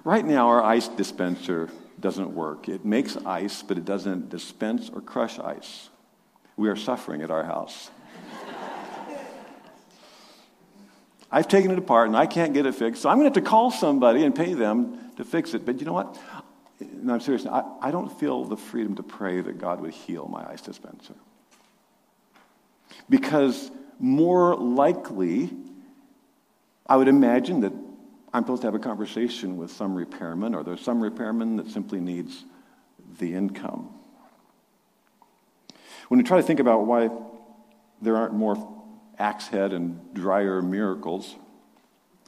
[0.05, 1.69] right now, our ice dispenser
[1.99, 2.69] doesn't work.
[2.69, 5.91] It makes ice, but it doesn't dispense or crush ice.
[6.57, 7.91] We are suffering at our house.
[11.33, 13.45] I've taken it apart and I can't get it fixed, so I'm going to have
[13.45, 15.65] to call somebody and pay them to fix it.
[15.65, 16.19] But you know what?
[16.81, 17.47] No, I'm serious.
[17.47, 21.15] I, I don't feel the freedom to pray that God would heal my ice dispenser.
[23.09, 25.51] Because more likely,
[26.87, 27.73] I would imagine that
[28.33, 32.01] I'm supposed to have a conversation with some repairman, or there's some repairman that simply
[32.01, 32.45] needs
[33.19, 33.93] the income.
[36.09, 37.11] When we try to think about why
[38.01, 38.83] there aren't more
[39.19, 41.35] axe head and dryer miracles,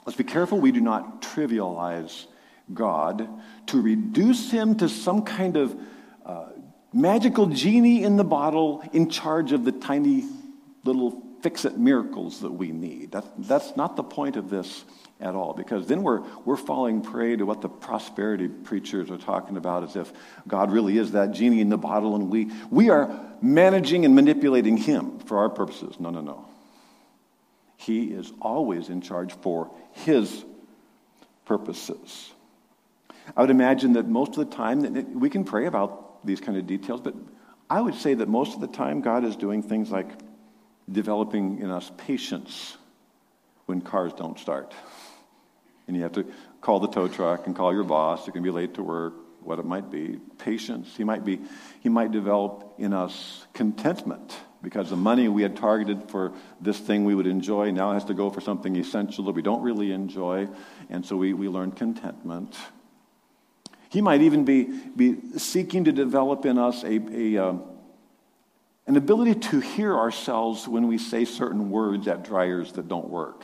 [0.05, 2.27] let's be careful we do not trivialize
[2.75, 3.29] God
[3.69, 5.77] to reduce him to some kind of
[6.25, 6.47] uh,
[6.93, 10.25] magical genie in the bottle in charge of the tiny
[10.85, 13.13] little fix it miracles that we need.
[13.13, 14.85] That, that's not the point of this
[15.21, 19.57] at all, because then we're, we're falling prey to what the prosperity preachers are talking
[19.57, 20.13] about as if
[20.49, 24.77] God really is that genie in the bottle and we, we are managing and manipulating
[24.77, 26.01] him for our purposes.
[26.01, 26.47] No, no, no.
[27.77, 30.45] He is always in charge for his
[31.45, 32.33] purposes.
[33.37, 36.67] I would imagine that most of the time we can pray about these kind of
[36.67, 37.15] details, but
[37.71, 40.09] I would say that most of the time God is doing things like
[40.91, 42.77] developing in us patience
[43.67, 44.75] when cars don't start.
[45.87, 46.27] And you have to
[46.61, 48.27] call the tow truck and call your boss.
[48.27, 50.19] You can be late to work, what it might be.
[50.39, 50.95] Patience.
[50.97, 51.41] He might be,
[51.81, 57.05] he might develop in us contentment because the money we had targeted for this thing
[57.05, 60.49] we would enjoy now has to go for something essential that we don't really enjoy.
[60.89, 62.57] And so we, we learn contentment.
[63.93, 64.65] He might even be,
[64.97, 67.55] be seeking to develop in us a, a uh,
[68.87, 73.43] an ability to hear ourselves when we say certain words at dryers that don't work.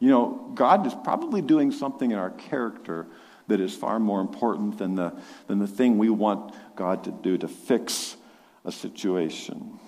[0.00, 3.06] You know, God is probably doing something in our character
[3.46, 5.12] that is far more important than the,
[5.46, 8.16] than the thing we want God to do to fix
[8.64, 9.78] a situation.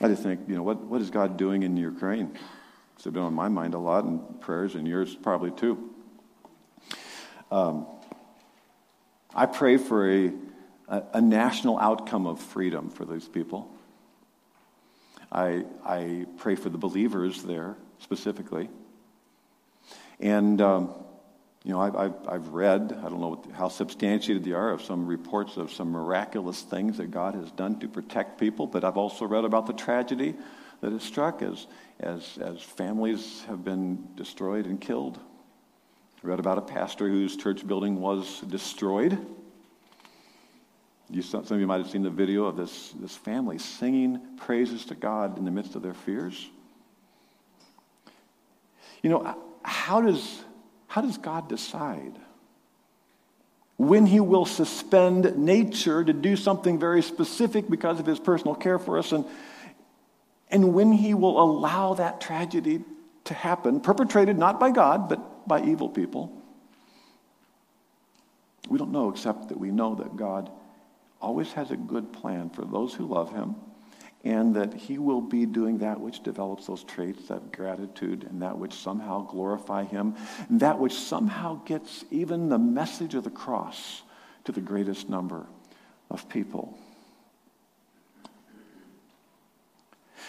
[0.00, 2.36] I just think, you know, what, what is God doing in Ukraine?
[2.96, 5.87] It's been on my mind a lot, and prayers and yours probably too.
[7.50, 7.86] Um,
[9.34, 10.32] I pray for a
[10.88, 13.70] a, a national outcome of freedom for these people.
[15.30, 18.70] I, I pray for the believers there specifically.
[20.20, 20.94] And, um,
[21.64, 24.82] you know, I've, I've, I've, read, I don't know what, how substantiated they are, of
[24.82, 28.96] some reports of some miraculous things that God has done to protect people, but I've
[28.96, 30.34] also read about the tragedy
[30.80, 31.66] that has struck as,
[32.00, 35.18] as, as families have been destroyed and killed.
[36.22, 39.18] I read about a pastor whose church building was destroyed
[41.10, 44.84] you, some of you might have seen the video of this, this family singing praises
[44.86, 46.48] to God in the midst of their fears.
[49.02, 50.42] You know, how does,
[50.86, 52.12] how does God decide
[53.78, 58.78] when He will suspend nature to do something very specific because of His personal care
[58.78, 59.24] for us, and,
[60.50, 62.84] and when He will allow that tragedy
[63.24, 66.32] to happen, perpetrated not by God, but by evil people?
[68.68, 70.50] We don't know except that we know that God
[71.20, 73.56] always has a good plan for those who love him,
[74.24, 78.58] and that he will be doing that which develops those traits of gratitude and that
[78.58, 80.14] which somehow glorify him,
[80.48, 84.02] and that which somehow gets even the message of the cross
[84.44, 85.46] to the greatest number
[86.10, 86.78] of people.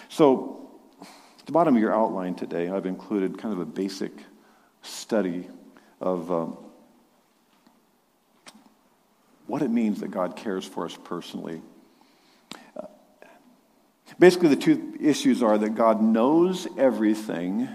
[0.07, 0.69] So,
[1.39, 4.11] at the bottom of your outline today, I've included kind of a basic
[4.81, 5.47] study
[6.01, 6.31] of.
[6.31, 6.57] Um,
[9.49, 11.61] what it means that God cares for us personally.
[12.77, 12.85] Uh,
[14.19, 17.67] basically, the two issues are that God knows everything,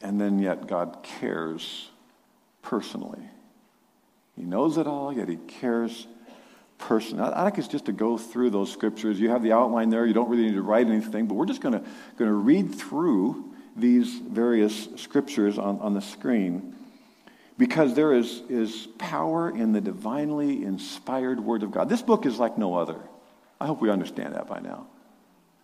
[0.00, 1.90] and then yet God cares
[2.62, 3.28] personally.
[4.36, 6.06] He knows it all, yet He cares
[6.78, 7.22] personally.
[7.22, 9.20] I, like us just to go through those scriptures.
[9.20, 10.06] You have the outline there.
[10.06, 11.84] You don't really need to write anything, but we're just going
[12.18, 16.74] to read through these various scriptures on, on the screen.
[17.56, 21.88] Because there is, is power in the divinely inspired Word of God.
[21.88, 22.98] This book is like no other.
[23.60, 24.86] I hope we understand that by now.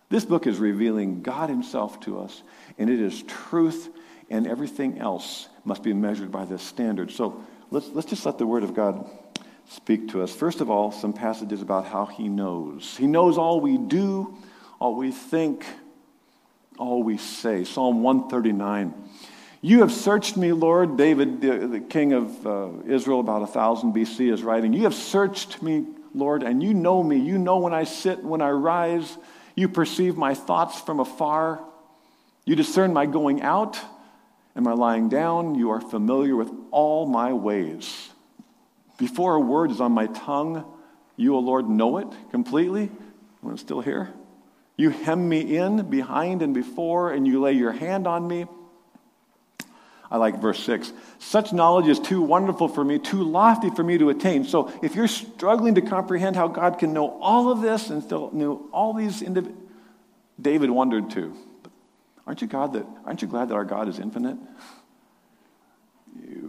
[0.09, 2.43] This book is revealing God Himself to us,
[2.77, 3.89] and it is truth,
[4.29, 7.11] and everything else must be measured by this standard.
[7.11, 9.09] So let's, let's just let the Word of God
[9.69, 10.33] speak to us.
[10.33, 12.95] First of all, some passages about how He knows.
[12.97, 14.37] He knows all we do,
[14.79, 15.65] all we think,
[16.77, 17.63] we say.
[17.63, 18.93] Psalm 139.
[19.61, 20.97] You have searched me, Lord.
[20.97, 25.61] David, the, the king of uh, Israel, about 1000 BC, is writing, You have searched
[25.61, 27.17] me, Lord, and you know me.
[27.17, 29.17] You know when I sit, when I rise.
[29.55, 31.63] You perceive my thoughts from afar.
[32.45, 33.79] You discern my going out
[34.55, 35.53] and my lying down?
[35.55, 38.09] You are familiar with all my ways.
[38.97, 40.65] Before a word is on my tongue,
[41.17, 42.89] you, O Lord, know it completely
[43.41, 44.11] when it's still here.
[44.77, 48.45] You hem me in behind and before, and you lay your hand on me.
[50.11, 50.91] I like verse 6.
[51.19, 54.43] Such knowledge is too wonderful for me, too lofty for me to attain.
[54.43, 58.29] So if you're struggling to comprehend how God can know all of this and still
[58.33, 59.59] know all these individuals,
[60.39, 61.35] David wondered too.
[62.27, 64.37] Aren't you, God that, aren't you glad that our God is infinite?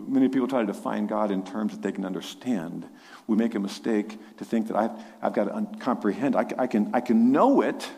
[0.07, 2.89] Many people try to define God in terms that they can understand.
[3.27, 4.91] We make a mistake to think that I've,
[5.23, 6.35] I've got to un- comprehend.
[6.35, 7.89] I, I, can, I can know it,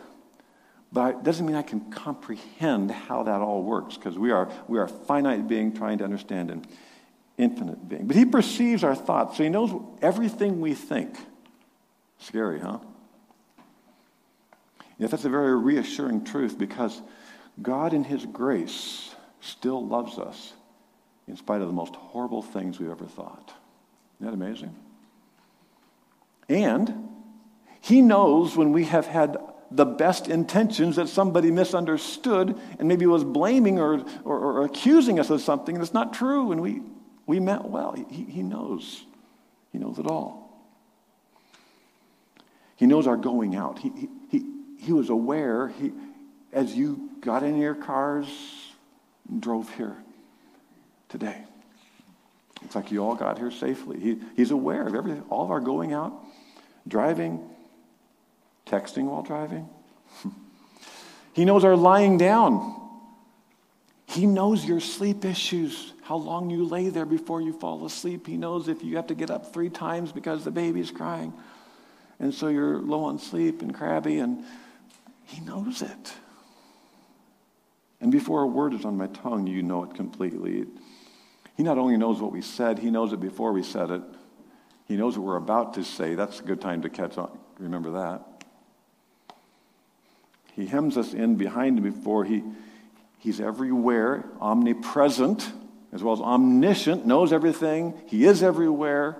[0.95, 4.79] but it doesn't mean I can comprehend how that all works because we are, we
[4.79, 6.65] are a finite being trying to understand an
[7.37, 8.07] infinite being.
[8.07, 11.17] But he perceives our thoughts, so he knows everything we think.
[12.19, 12.79] Scary, huh?
[14.97, 17.01] Yet that's a very reassuring truth because
[17.61, 20.53] God, in his grace, still loves us
[21.27, 23.53] in spite of the most horrible things we've ever thought.
[24.21, 24.73] Isn't that amazing?
[26.47, 27.09] And
[27.81, 29.35] he knows when we have had
[29.71, 35.29] the best intentions that somebody misunderstood and maybe was blaming or, or, or accusing us
[35.29, 36.81] of something that's not true and we,
[37.25, 37.93] we meant well.
[37.93, 39.03] He, he knows.
[39.71, 40.45] He knows it all.
[42.75, 43.79] He knows our going out.
[43.79, 44.45] He, he, he,
[44.77, 45.91] he was aware he,
[46.51, 48.27] as you got in your cars
[49.29, 49.95] and drove here
[51.09, 51.43] today.
[52.63, 53.99] It's like you all got here safely.
[53.99, 56.13] He, he's aware of everything, all of our going out,
[56.87, 57.47] driving,
[58.65, 59.69] texting while driving.
[61.33, 62.81] he knows our lying down.
[64.07, 68.27] He knows your sleep issues, how long you lay there before you fall asleep.
[68.27, 71.33] He knows if you have to get up three times because the baby's crying.
[72.19, 74.43] And so you're low on sleep and crabby, and
[75.25, 76.13] he knows it.
[77.99, 80.65] And before a word is on my tongue, you know it completely.
[81.57, 84.01] He not only knows what we said, he knows it before we said it.
[84.87, 86.15] He knows what we're about to say.
[86.15, 87.37] That's a good time to catch on.
[87.57, 88.34] Remember that.
[90.55, 92.23] He hems us in behind him before.
[92.23, 92.41] He,
[93.19, 95.51] he's everywhere, omnipresent,
[95.91, 97.93] as well as omniscient, knows everything.
[98.05, 99.17] He is everywhere.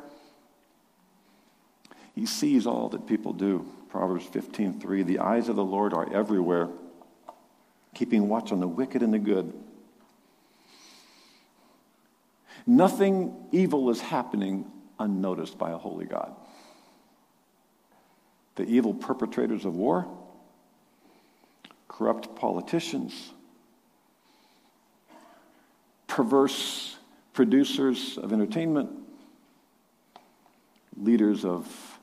[2.14, 3.70] He sees all that people do.
[3.90, 6.70] Proverbs 15:3 The eyes of the Lord are everywhere,
[7.94, 9.54] keeping watch on the wicked and the good.
[12.66, 16.34] Nothing evil is happening unnoticed by a holy God.
[18.56, 20.08] The evil perpetrators of war,
[21.88, 23.32] corrupt politicians,
[26.08, 26.98] perverse
[27.34, 28.90] producers of entertainment,
[30.98, 32.00] leaders of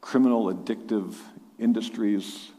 [0.00, 1.14] criminal addictive
[1.58, 2.50] industries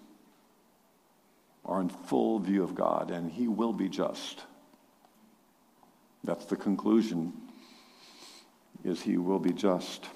[1.65, 4.43] are in full view of God, and He will be just.
[6.23, 7.33] That's the conclusion,
[8.83, 10.09] is He will be just.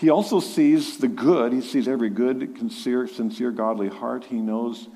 [0.00, 1.52] He also sees the good.
[1.52, 4.24] He sees every good, sincere, sincere, godly heart.
[4.24, 4.88] He knows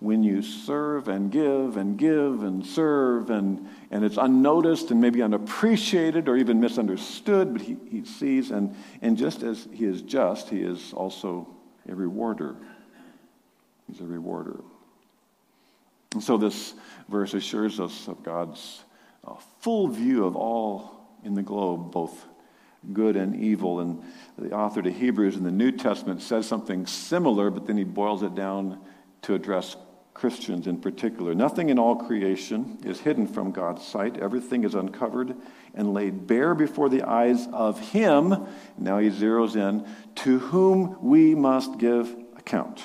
[0.00, 5.22] when you serve and give and give and serve, and, and it's unnoticed and maybe
[5.22, 10.50] unappreciated or even misunderstood, but he, he sees, and, and just as he is just,
[10.50, 11.48] he is also
[11.88, 12.54] a rewarder.
[13.90, 14.60] He's a rewarder.
[16.12, 16.74] And so this
[17.08, 18.84] verse assures us of God's
[19.26, 22.26] uh, full view of all in the globe, both
[22.92, 23.80] good and evil.
[23.80, 24.02] And
[24.38, 28.22] the author to Hebrews in the New Testament says something similar, but then he boils
[28.22, 28.80] it down
[29.22, 29.76] to address
[30.14, 31.34] Christians in particular.
[31.34, 34.18] Nothing in all creation is hidden from God's sight.
[34.18, 35.34] Everything is uncovered
[35.74, 38.46] and laid bare before the eyes of Him.
[38.76, 42.82] Now he zeroes in, to whom we must give account.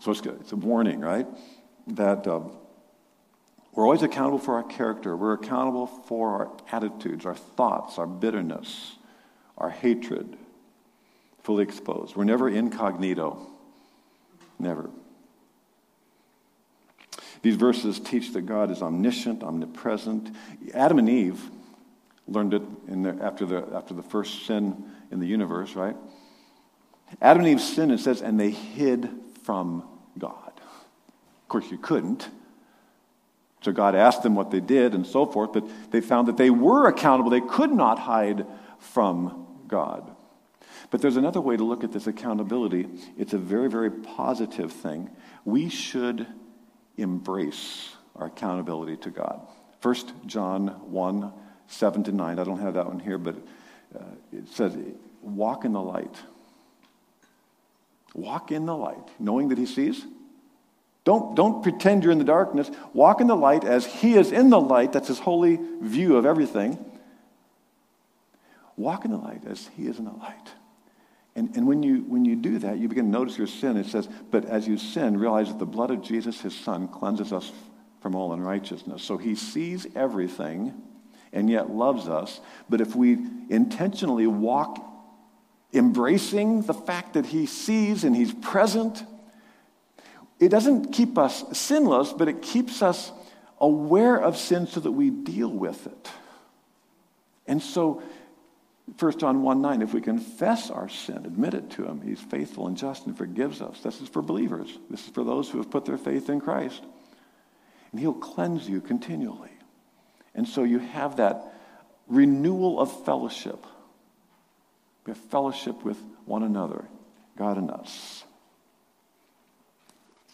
[0.00, 1.26] So it's, it's a warning, right?
[1.88, 2.40] That uh,
[3.72, 5.16] we're always accountable for our character.
[5.16, 8.96] We're accountable for our attitudes, our thoughts, our bitterness,
[9.56, 10.36] our hatred,
[11.42, 12.14] fully exposed.
[12.14, 13.46] We're never incognito.
[14.58, 14.90] Never.
[17.40, 20.34] These verses teach that God is omniscient, omnipresent.
[20.74, 21.42] Adam and Eve
[22.28, 25.96] learned it the, after, the, after the first sin in the universe, right?
[27.20, 29.08] Adam and Eve sinned, it says, and they hid
[29.42, 29.82] from
[30.18, 30.52] God.
[30.56, 32.28] Of course, you couldn't.
[33.62, 36.50] So God asked them what they did and so forth, but they found that they
[36.50, 37.30] were accountable.
[37.30, 38.44] They could not hide
[38.78, 40.14] from God.
[40.90, 42.88] But there's another way to look at this accountability.
[43.16, 45.10] It's a very, very positive thing.
[45.44, 46.26] We should
[46.96, 49.40] embrace our accountability to God.
[49.80, 49.96] 1
[50.26, 51.32] John 1
[51.68, 52.38] 7 to 9.
[52.38, 53.36] I don't have that one here, but
[53.98, 54.02] uh,
[54.32, 54.76] it says,
[55.22, 56.14] Walk in the light.
[58.14, 60.04] Walk in the light, knowing that He sees,
[61.04, 62.70] Don't, don't pretend you're in the darkness.
[62.92, 64.92] Walk in the light as He is in the light.
[64.92, 66.78] That's His holy view of everything.
[68.76, 70.50] Walk in the light as He is in the light.
[71.34, 73.76] And, and when, you, when you do that, you begin to notice your sin.
[73.76, 77.32] It says, But as you sin, realize that the blood of Jesus, His Son, cleanses
[77.32, 77.50] us
[78.00, 79.02] from all unrighteousness.
[79.02, 80.74] So He sees everything
[81.32, 82.40] and yet loves us.
[82.68, 84.84] But if we intentionally walk
[85.72, 89.04] embracing the fact that He sees and He's present,
[90.42, 93.12] it doesn't keep us sinless, but it keeps us
[93.60, 96.10] aware of sin so that we deal with it.
[97.46, 98.02] And so,
[98.98, 102.66] 1 John 1 9, if we confess our sin, admit it to Him, He's faithful
[102.66, 103.82] and just and forgives us.
[103.82, 106.82] This is for believers, this is for those who have put their faith in Christ.
[107.92, 109.52] And He'll cleanse you continually.
[110.34, 111.54] And so you have that
[112.08, 113.64] renewal of fellowship.
[115.06, 116.84] We have fellowship with one another,
[117.36, 118.24] God and us.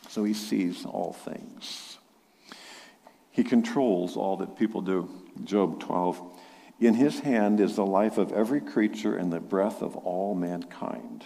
[0.08, 1.98] So he sees all things.
[3.30, 5.08] He controls all that people do.
[5.44, 6.20] Job 12.
[6.80, 11.24] In his hand is the life of every creature and the breath of all mankind.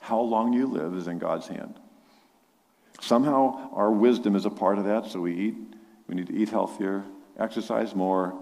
[0.00, 1.78] How long you live is in God's hand.
[3.00, 5.54] Somehow our wisdom is a part of that, so we eat.
[6.08, 7.04] We need to eat healthier,
[7.38, 8.34] exercise more,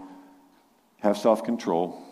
[1.00, 2.02] have self control.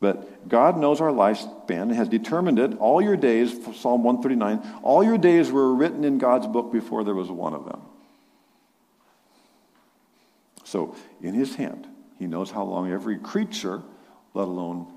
[0.00, 2.78] But God knows our lifespan has determined it.
[2.78, 7.14] All your days, Psalm 139, all your days were written in God's book before there
[7.14, 7.80] was one of them.
[10.64, 11.88] So, in his hand,
[12.18, 13.82] he knows how long every creature,
[14.34, 14.92] let alone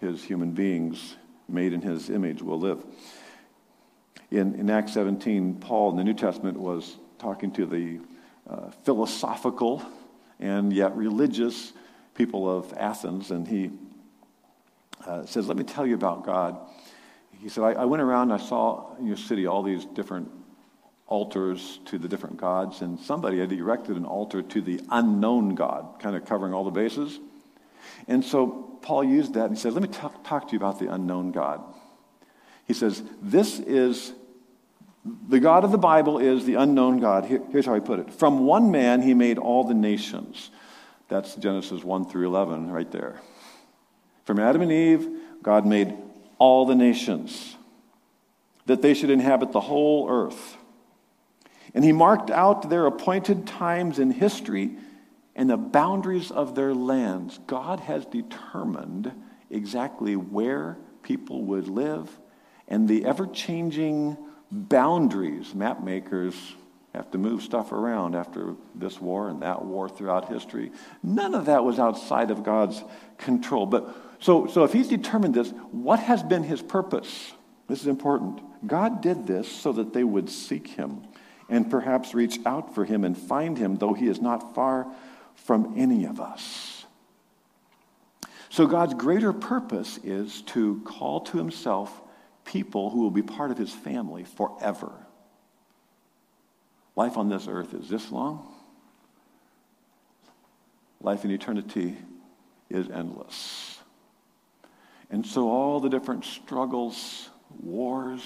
[0.00, 1.16] his human beings
[1.48, 2.84] made in his image, will live.
[4.30, 8.00] In, in Acts 17, Paul in the New Testament was talking to the
[8.48, 9.82] uh, philosophical
[10.40, 11.72] and yet religious
[12.14, 13.70] people of Athens, and he
[15.06, 16.58] uh, says, Let me tell you about God.
[17.40, 20.30] He said, I, I went around and I saw in your city all these different
[21.06, 25.98] altars to the different gods, and somebody had erected an altar to the unknown God,
[25.98, 27.20] kind of covering all the bases.
[28.08, 30.78] And so Paul used that and he said, Let me talk, talk to you about
[30.78, 31.62] the unknown God.
[32.66, 34.12] He says, This is
[35.28, 37.24] the God of the Bible is the unknown God.
[37.24, 40.50] Here, here's how he put it From one man he made all the nations.
[41.08, 43.20] That's Genesis 1 through 11, right there.
[44.24, 45.08] From Adam and Eve,
[45.42, 45.94] God made
[46.38, 47.56] all the nations,
[48.66, 50.56] that they should inhabit the whole earth.
[51.74, 54.76] And he marked out their appointed times in history
[55.34, 57.40] and the boundaries of their lands.
[57.46, 59.12] God has determined
[59.50, 62.10] exactly where people would live
[62.68, 64.16] and the ever changing
[64.50, 65.54] boundaries.
[65.54, 66.34] Map makers
[66.94, 70.70] have to move stuff around after this war and that war throughout history.
[71.02, 72.82] None of that was outside of God's
[73.16, 73.64] control.
[73.64, 77.32] But so, so if he's determined this, what has been his purpose?
[77.68, 78.40] This is important.
[78.66, 81.02] God did this so that they would seek him
[81.48, 84.86] and perhaps reach out for him and find him, though he is not far
[85.34, 86.84] from any of us.
[88.48, 92.00] So God's greater purpose is to call to himself
[92.44, 94.92] people who will be part of his family forever.
[96.94, 98.46] Life on this earth is this long.
[101.00, 101.96] Life in eternity
[102.70, 103.71] is endless.
[105.12, 107.28] And so all the different struggles,
[107.60, 108.22] wars,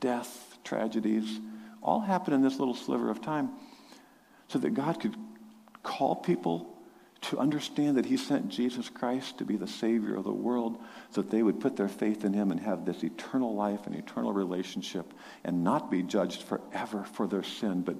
[0.00, 1.40] death, tragedies,
[1.80, 3.50] all happen in this little sliver of time
[4.48, 5.16] so that God could
[5.82, 6.68] call people
[7.22, 10.78] to understand that he sent Jesus Christ to be the Savior of the world
[11.10, 13.94] so that they would put their faith in him and have this eternal life and
[13.94, 17.96] eternal relationship and not be judged forever for their sin, but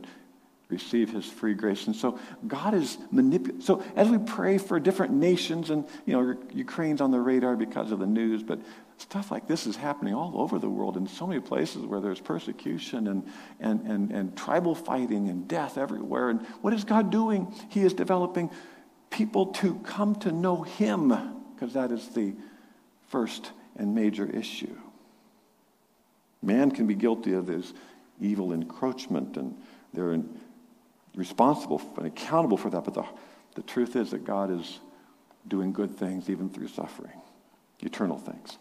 [0.72, 1.86] receive his free grace.
[1.86, 2.18] And so
[2.48, 3.60] God is manipulating.
[3.60, 7.92] So as we pray for different nations, and you know, Ukraine's on the radar because
[7.92, 8.58] of the news, but
[8.98, 12.20] stuff like this is happening all over the world in so many places where there's
[12.20, 13.24] persecution and,
[13.60, 16.30] and, and, and tribal fighting and death everywhere.
[16.30, 17.54] And what is God doing?
[17.68, 18.50] He is developing
[19.10, 21.08] people to come to know him,
[21.54, 22.34] because that is the
[23.08, 24.76] first and major issue.
[26.42, 27.72] Man can be guilty of this
[28.20, 29.60] evil encroachment, and
[29.92, 30.40] they're in,
[31.14, 32.84] responsible and accountable for that.
[32.84, 33.04] But the,
[33.54, 34.80] the truth is that God is
[35.46, 37.20] doing good things even through suffering,
[37.80, 38.56] eternal things.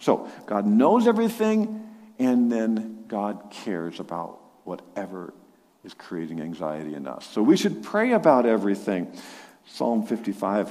[0.00, 1.88] So God knows everything,
[2.18, 5.32] and then God cares about whatever
[5.84, 7.26] is creating anxiety in us.
[7.26, 9.12] So we should pray about everything.
[9.66, 10.70] Psalm 55,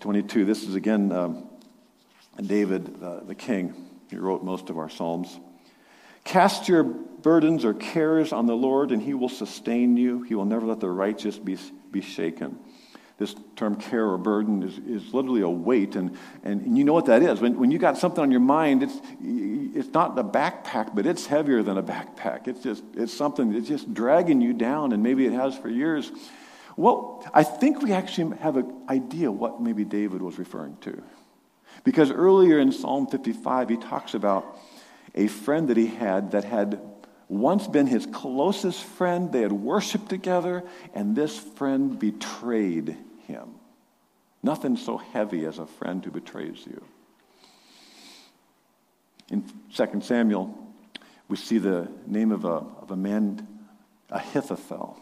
[0.00, 0.44] 22.
[0.44, 1.48] This is again um,
[2.40, 3.74] David, uh, the king.
[4.10, 5.38] He wrote most of our Psalms.
[6.24, 10.22] Cast your burdens or cares on the Lord, and he will sustain you.
[10.22, 11.56] He will never let the righteous be,
[11.90, 12.58] be shaken.
[13.18, 17.06] this term care or burden is, is literally a weight, and, and you know what
[17.06, 17.40] that is.
[17.40, 21.26] When, when you got something on your mind, it's, it's not a backpack, but it's
[21.26, 22.48] heavier than a backpack.
[22.48, 26.10] It's just it's something that's just dragging you down, and maybe it has for years.
[26.76, 31.02] Well, I think we actually have an idea what maybe David was referring to.
[31.84, 34.58] Because earlier in Psalm 55, he talks about
[35.14, 36.80] a friend that he had that had
[37.32, 39.32] once been his closest friend.
[39.32, 40.62] They had worshiped together,
[40.94, 43.54] and this friend betrayed him.
[44.42, 46.84] Nothing so heavy as a friend who betrays you.
[49.30, 50.54] In 2 Samuel,
[51.28, 53.48] we see the name of a, of a man,
[54.10, 55.00] Ahithophel.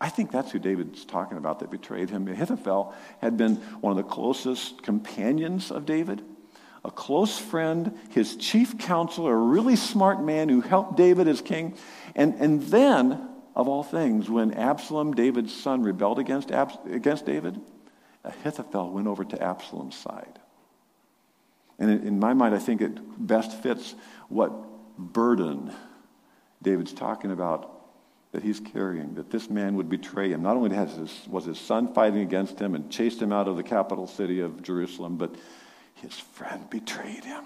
[0.00, 2.26] I think that's who David's talking about that betrayed him.
[2.26, 6.22] Ahithophel had been one of the closest companions of David,
[6.84, 11.76] a close friend, his chief counselor, a really smart man who helped David as king.
[12.14, 17.60] And, and then, of all things, when Absalom, David's son, rebelled against, against David,
[18.24, 20.38] Ahithophel went over to Absalom's side.
[21.78, 23.94] And in my mind, I think it best fits
[24.28, 24.52] what
[24.98, 25.72] burden
[26.62, 27.76] David's talking about
[28.32, 30.42] that he's carrying, that this man would betray him.
[30.42, 33.62] Not only his, was his son fighting against him and chased him out of the
[33.62, 35.34] capital city of Jerusalem, but
[36.00, 37.44] his friend betrayed him.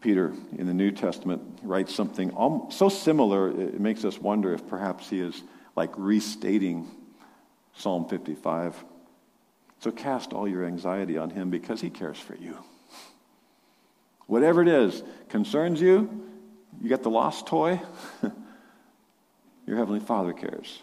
[0.00, 2.30] Peter in the New Testament writes something
[2.70, 5.42] so similar, it makes us wonder if perhaps he is
[5.74, 6.88] like restating
[7.74, 8.84] Psalm 55.
[9.80, 12.56] So cast all your anxiety on him because he cares for you.
[14.26, 16.28] Whatever it is concerns you,
[16.80, 17.80] you got the lost toy,
[19.66, 20.82] your Heavenly Father cares.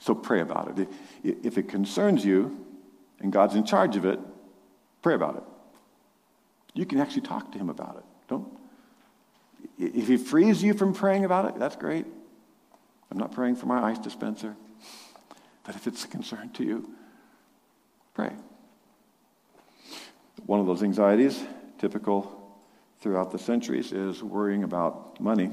[0.00, 0.88] So pray about it.
[1.22, 2.66] If it concerns you
[3.20, 4.18] and God's in charge of it,
[5.02, 5.42] pray about it.
[6.74, 8.04] You can actually talk to Him about it.
[8.28, 8.48] Don't.
[9.78, 12.06] If He frees you from praying about it, that's great.
[13.10, 14.56] I'm not praying for my ice dispenser.
[15.64, 16.90] But if it's a concern to you,
[18.14, 18.32] pray.
[20.46, 21.42] One of those anxieties,
[21.78, 22.56] typical
[23.00, 25.50] throughout the centuries, is worrying about money.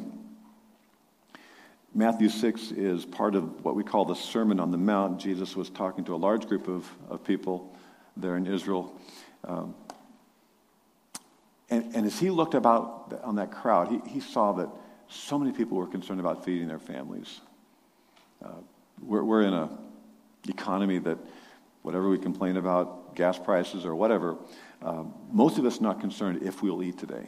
[1.97, 5.19] Matthew 6 is part of what we call the Sermon on the Mount.
[5.19, 7.75] Jesus was talking to a large group of, of people
[8.15, 8.95] there in Israel.
[9.43, 9.73] Um,
[11.71, 14.69] and, and, as he looked about on that crowd, he, he saw that
[15.07, 17.41] so many people were concerned about feeding their families.
[18.45, 18.49] Uh,
[19.01, 19.69] we're, we're in an
[20.47, 21.17] economy that,
[21.81, 24.37] whatever we complain about, gas prices or whatever,
[24.83, 27.27] uh, most of us are not concerned if we'll eat today.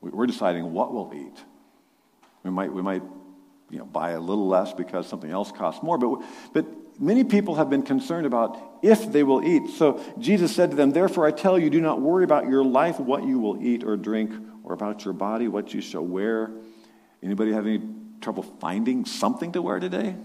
[0.00, 1.44] We're deciding what we'll eat.
[2.42, 3.02] We might, we might
[3.70, 6.22] you know, buy a little less because something else costs more, but,
[6.52, 6.66] but
[7.00, 9.70] many people have been concerned about if they will eat.
[9.70, 12.98] So Jesus said to them, Therefore I tell you, do not worry about your life,
[12.98, 14.32] what you will eat or drink,
[14.64, 16.50] or about your body, what you shall wear.
[17.22, 17.82] Anybody have any
[18.20, 20.16] trouble finding something to wear today?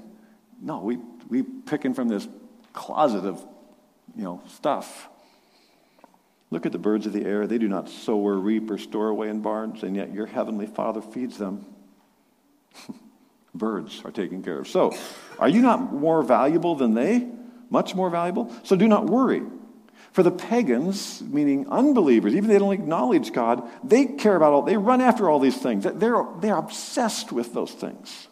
[0.62, 0.98] No, we
[1.28, 2.28] we picking from this
[2.74, 3.46] closet of
[4.16, 5.10] you know stuff.
[6.52, 7.48] Look at the birds of the air.
[7.48, 10.68] They do not sow or reap or store away in barns, and yet your heavenly
[10.68, 11.66] Father feeds them.
[13.56, 14.68] birds are taken care of.
[14.68, 14.96] So,
[15.40, 17.28] are you not more valuable than they?
[17.70, 18.54] Much more valuable?
[18.64, 19.42] So do not worry.
[20.12, 24.78] For the pagans, meaning unbelievers, even they don't acknowledge God, they care about all, they
[24.78, 25.84] run after all these things.
[25.84, 28.28] They're, they're obsessed with those things.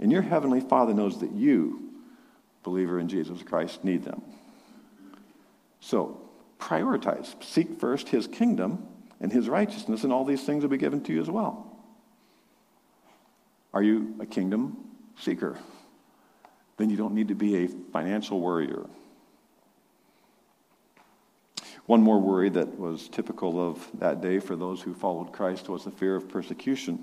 [0.00, 1.92] And your heavenly Father knows that you,
[2.64, 4.22] believer in Jesus Christ, need them.
[5.80, 6.20] So,
[6.58, 7.32] prioritize.
[7.44, 8.86] Seek first his kingdom
[9.20, 11.67] and his righteousness, and all these things will be given to you as well.
[13.74, 14.76] Are you a kingdom
[15.18, 15.58] seeker?
[16.76, 18.86] Then you don't need to be a financial worrier.
[21.86, 25.84] One more worry that was typical of that day for those who followed Christ was
[25.84, 27.02] the fear of persecution.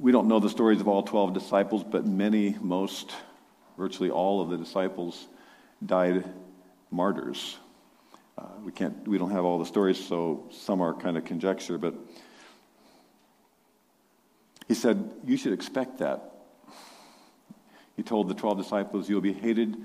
[0.00, 3.14] We don't know the stories of all 12 disciples, but many, most,
[3.76, 5.28] virtually all of the disciples
[5.86, 6.24] died
[6.90, 7.58] martyrs.
[8.36, 11.78] Uh, we can't, we don't have all the stories, so some are kind of conjecture,
[11.78, 11.94] but
[14.68, 16.32] he said, You should expect that.
[17.96, 19.76] He told the 12 disciples, You'll be hated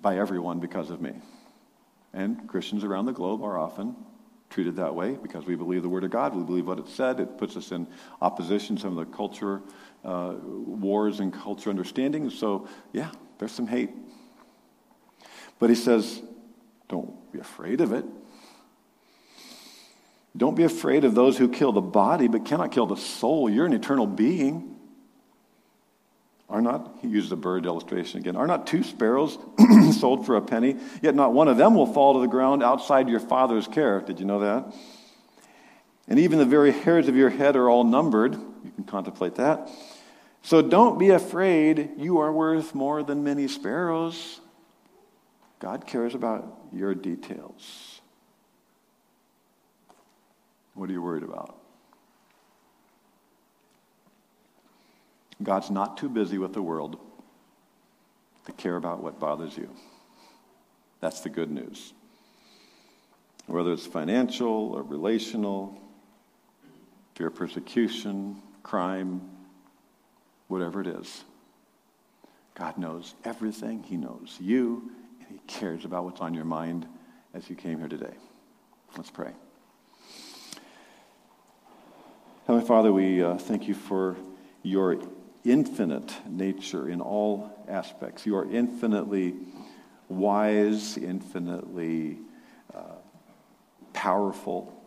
[0.00, 1.12] by everyone because of me.
[2.12, 3.94] And Christians around the globe are often
[4.50, 7.20] treated that way because we believe the Word of God, we believe what it said.
[7.20, 7.86] It puts us in
[8.22, 9.60] opposition to some of the culture
[10.04, 12.30] uh, wars and culture understanding.
[12.30, 13.90] So, yeah, there's some hate.
[15.58, 16.22] But he says,
[16.88, 18.06] don't be afraid of it.
[20.38, 23.50] Don't be afraid of those who kill the body but cannot kill the soul.
[23.50, 24.76] You're an eternal being.
[26.48, 29.36] Are not, he uses the bird illustration again, are not two sparrows
[29.98, 30.76] sold for a penny?
[31.02, 34.00] Yet not one of them will fall to the ground outside your father's care.
[34.00, 34.72] Did you know that?
[36.06, 38.34] And even the very hairs of your head are all numbered.
[38.34, 39.68] You can contemplate that.
[40.42, 41.90] So don't be afraid.
[41.98, 44.40] You are worth more than many sparrows.
[45.58, 47.97] God cares about your details.
[50.78, 51.56] What are you worried about?
[55.42, 57.00] God's not too busy with the world
[58.46, 59.68] to care about what bothers you.
[61.00, 61.92] That's the good news.
[63.46, 65.76] Whether it's financial or relational,
[67.16, 69.28] fear of persecution, crime,
[70.46, 71.24] whatever it is.
[72.54, 73.82] God knows everything.
[73.82, 76.86] He knows you, and He cares about what's on your mind
[77.34, 78.14] as you came here today.
[78.96, 79.32] Let's pray.
[82.48, 84.16] Heavenly Father, we uh, thank you for
[84.62, 84.98] your
[85.44, 88.24] infinite nature in all aspects.
[88.24, 89.34] You are infinitely
[90.08, 92.16] wise, infinitely
[92.74, 92.94] uh,
[93.92, 94.82] powerful.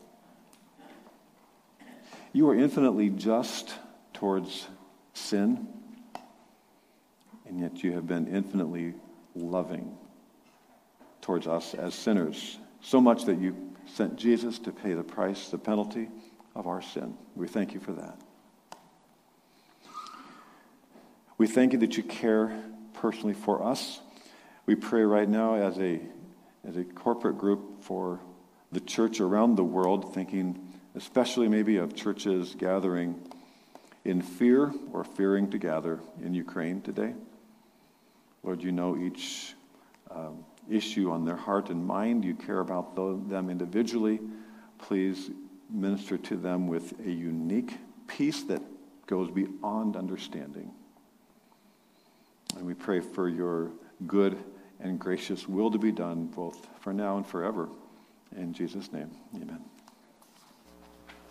[2.33, 3.75] You are infinitely just
[4.11, 4.67] towards
[5.13, 5.67] sin,
[7.45, 8.95] and yet you have been infinitely
[9.35, 9.95] loving
[11.21, 13.55] towards us as sinners, so much that you
[13.85, 16.09] sent Jesus to pay the price, the penalty
[16.55, 17.15] of our sin.
[17.35, 18.19] We thank you for that.
[21.37, 22.53] We thank you that you care
[22.93, 23.99] personally for us.
[24.65, 25.99] We pray right now as a,
[26.67, 28.19] as a corporate group for
[28.71, 33.19] the church around the world, thinking especially maybe of churches gathering
[34.05, 37.13] in fear or fearing to gather in Ukraine today.
[38.43, 39.53] Lord, you know each
[40.09, 42.25] um, issue on their heart and mind.
[42.25, 44.19] You care about them individually.
[44.79, 45.29] Please
[45.71, 48.61] minister to them with a unique peace that
[49.07, 50.71] goes beyond understanding.
[52.55, 53.71] And we pray for your
[54.07, 54.37] good
[54.79, 57.69] and gracious will to be done, both for now and forever.
[58.35, 59.63] In Jesus' name, amen.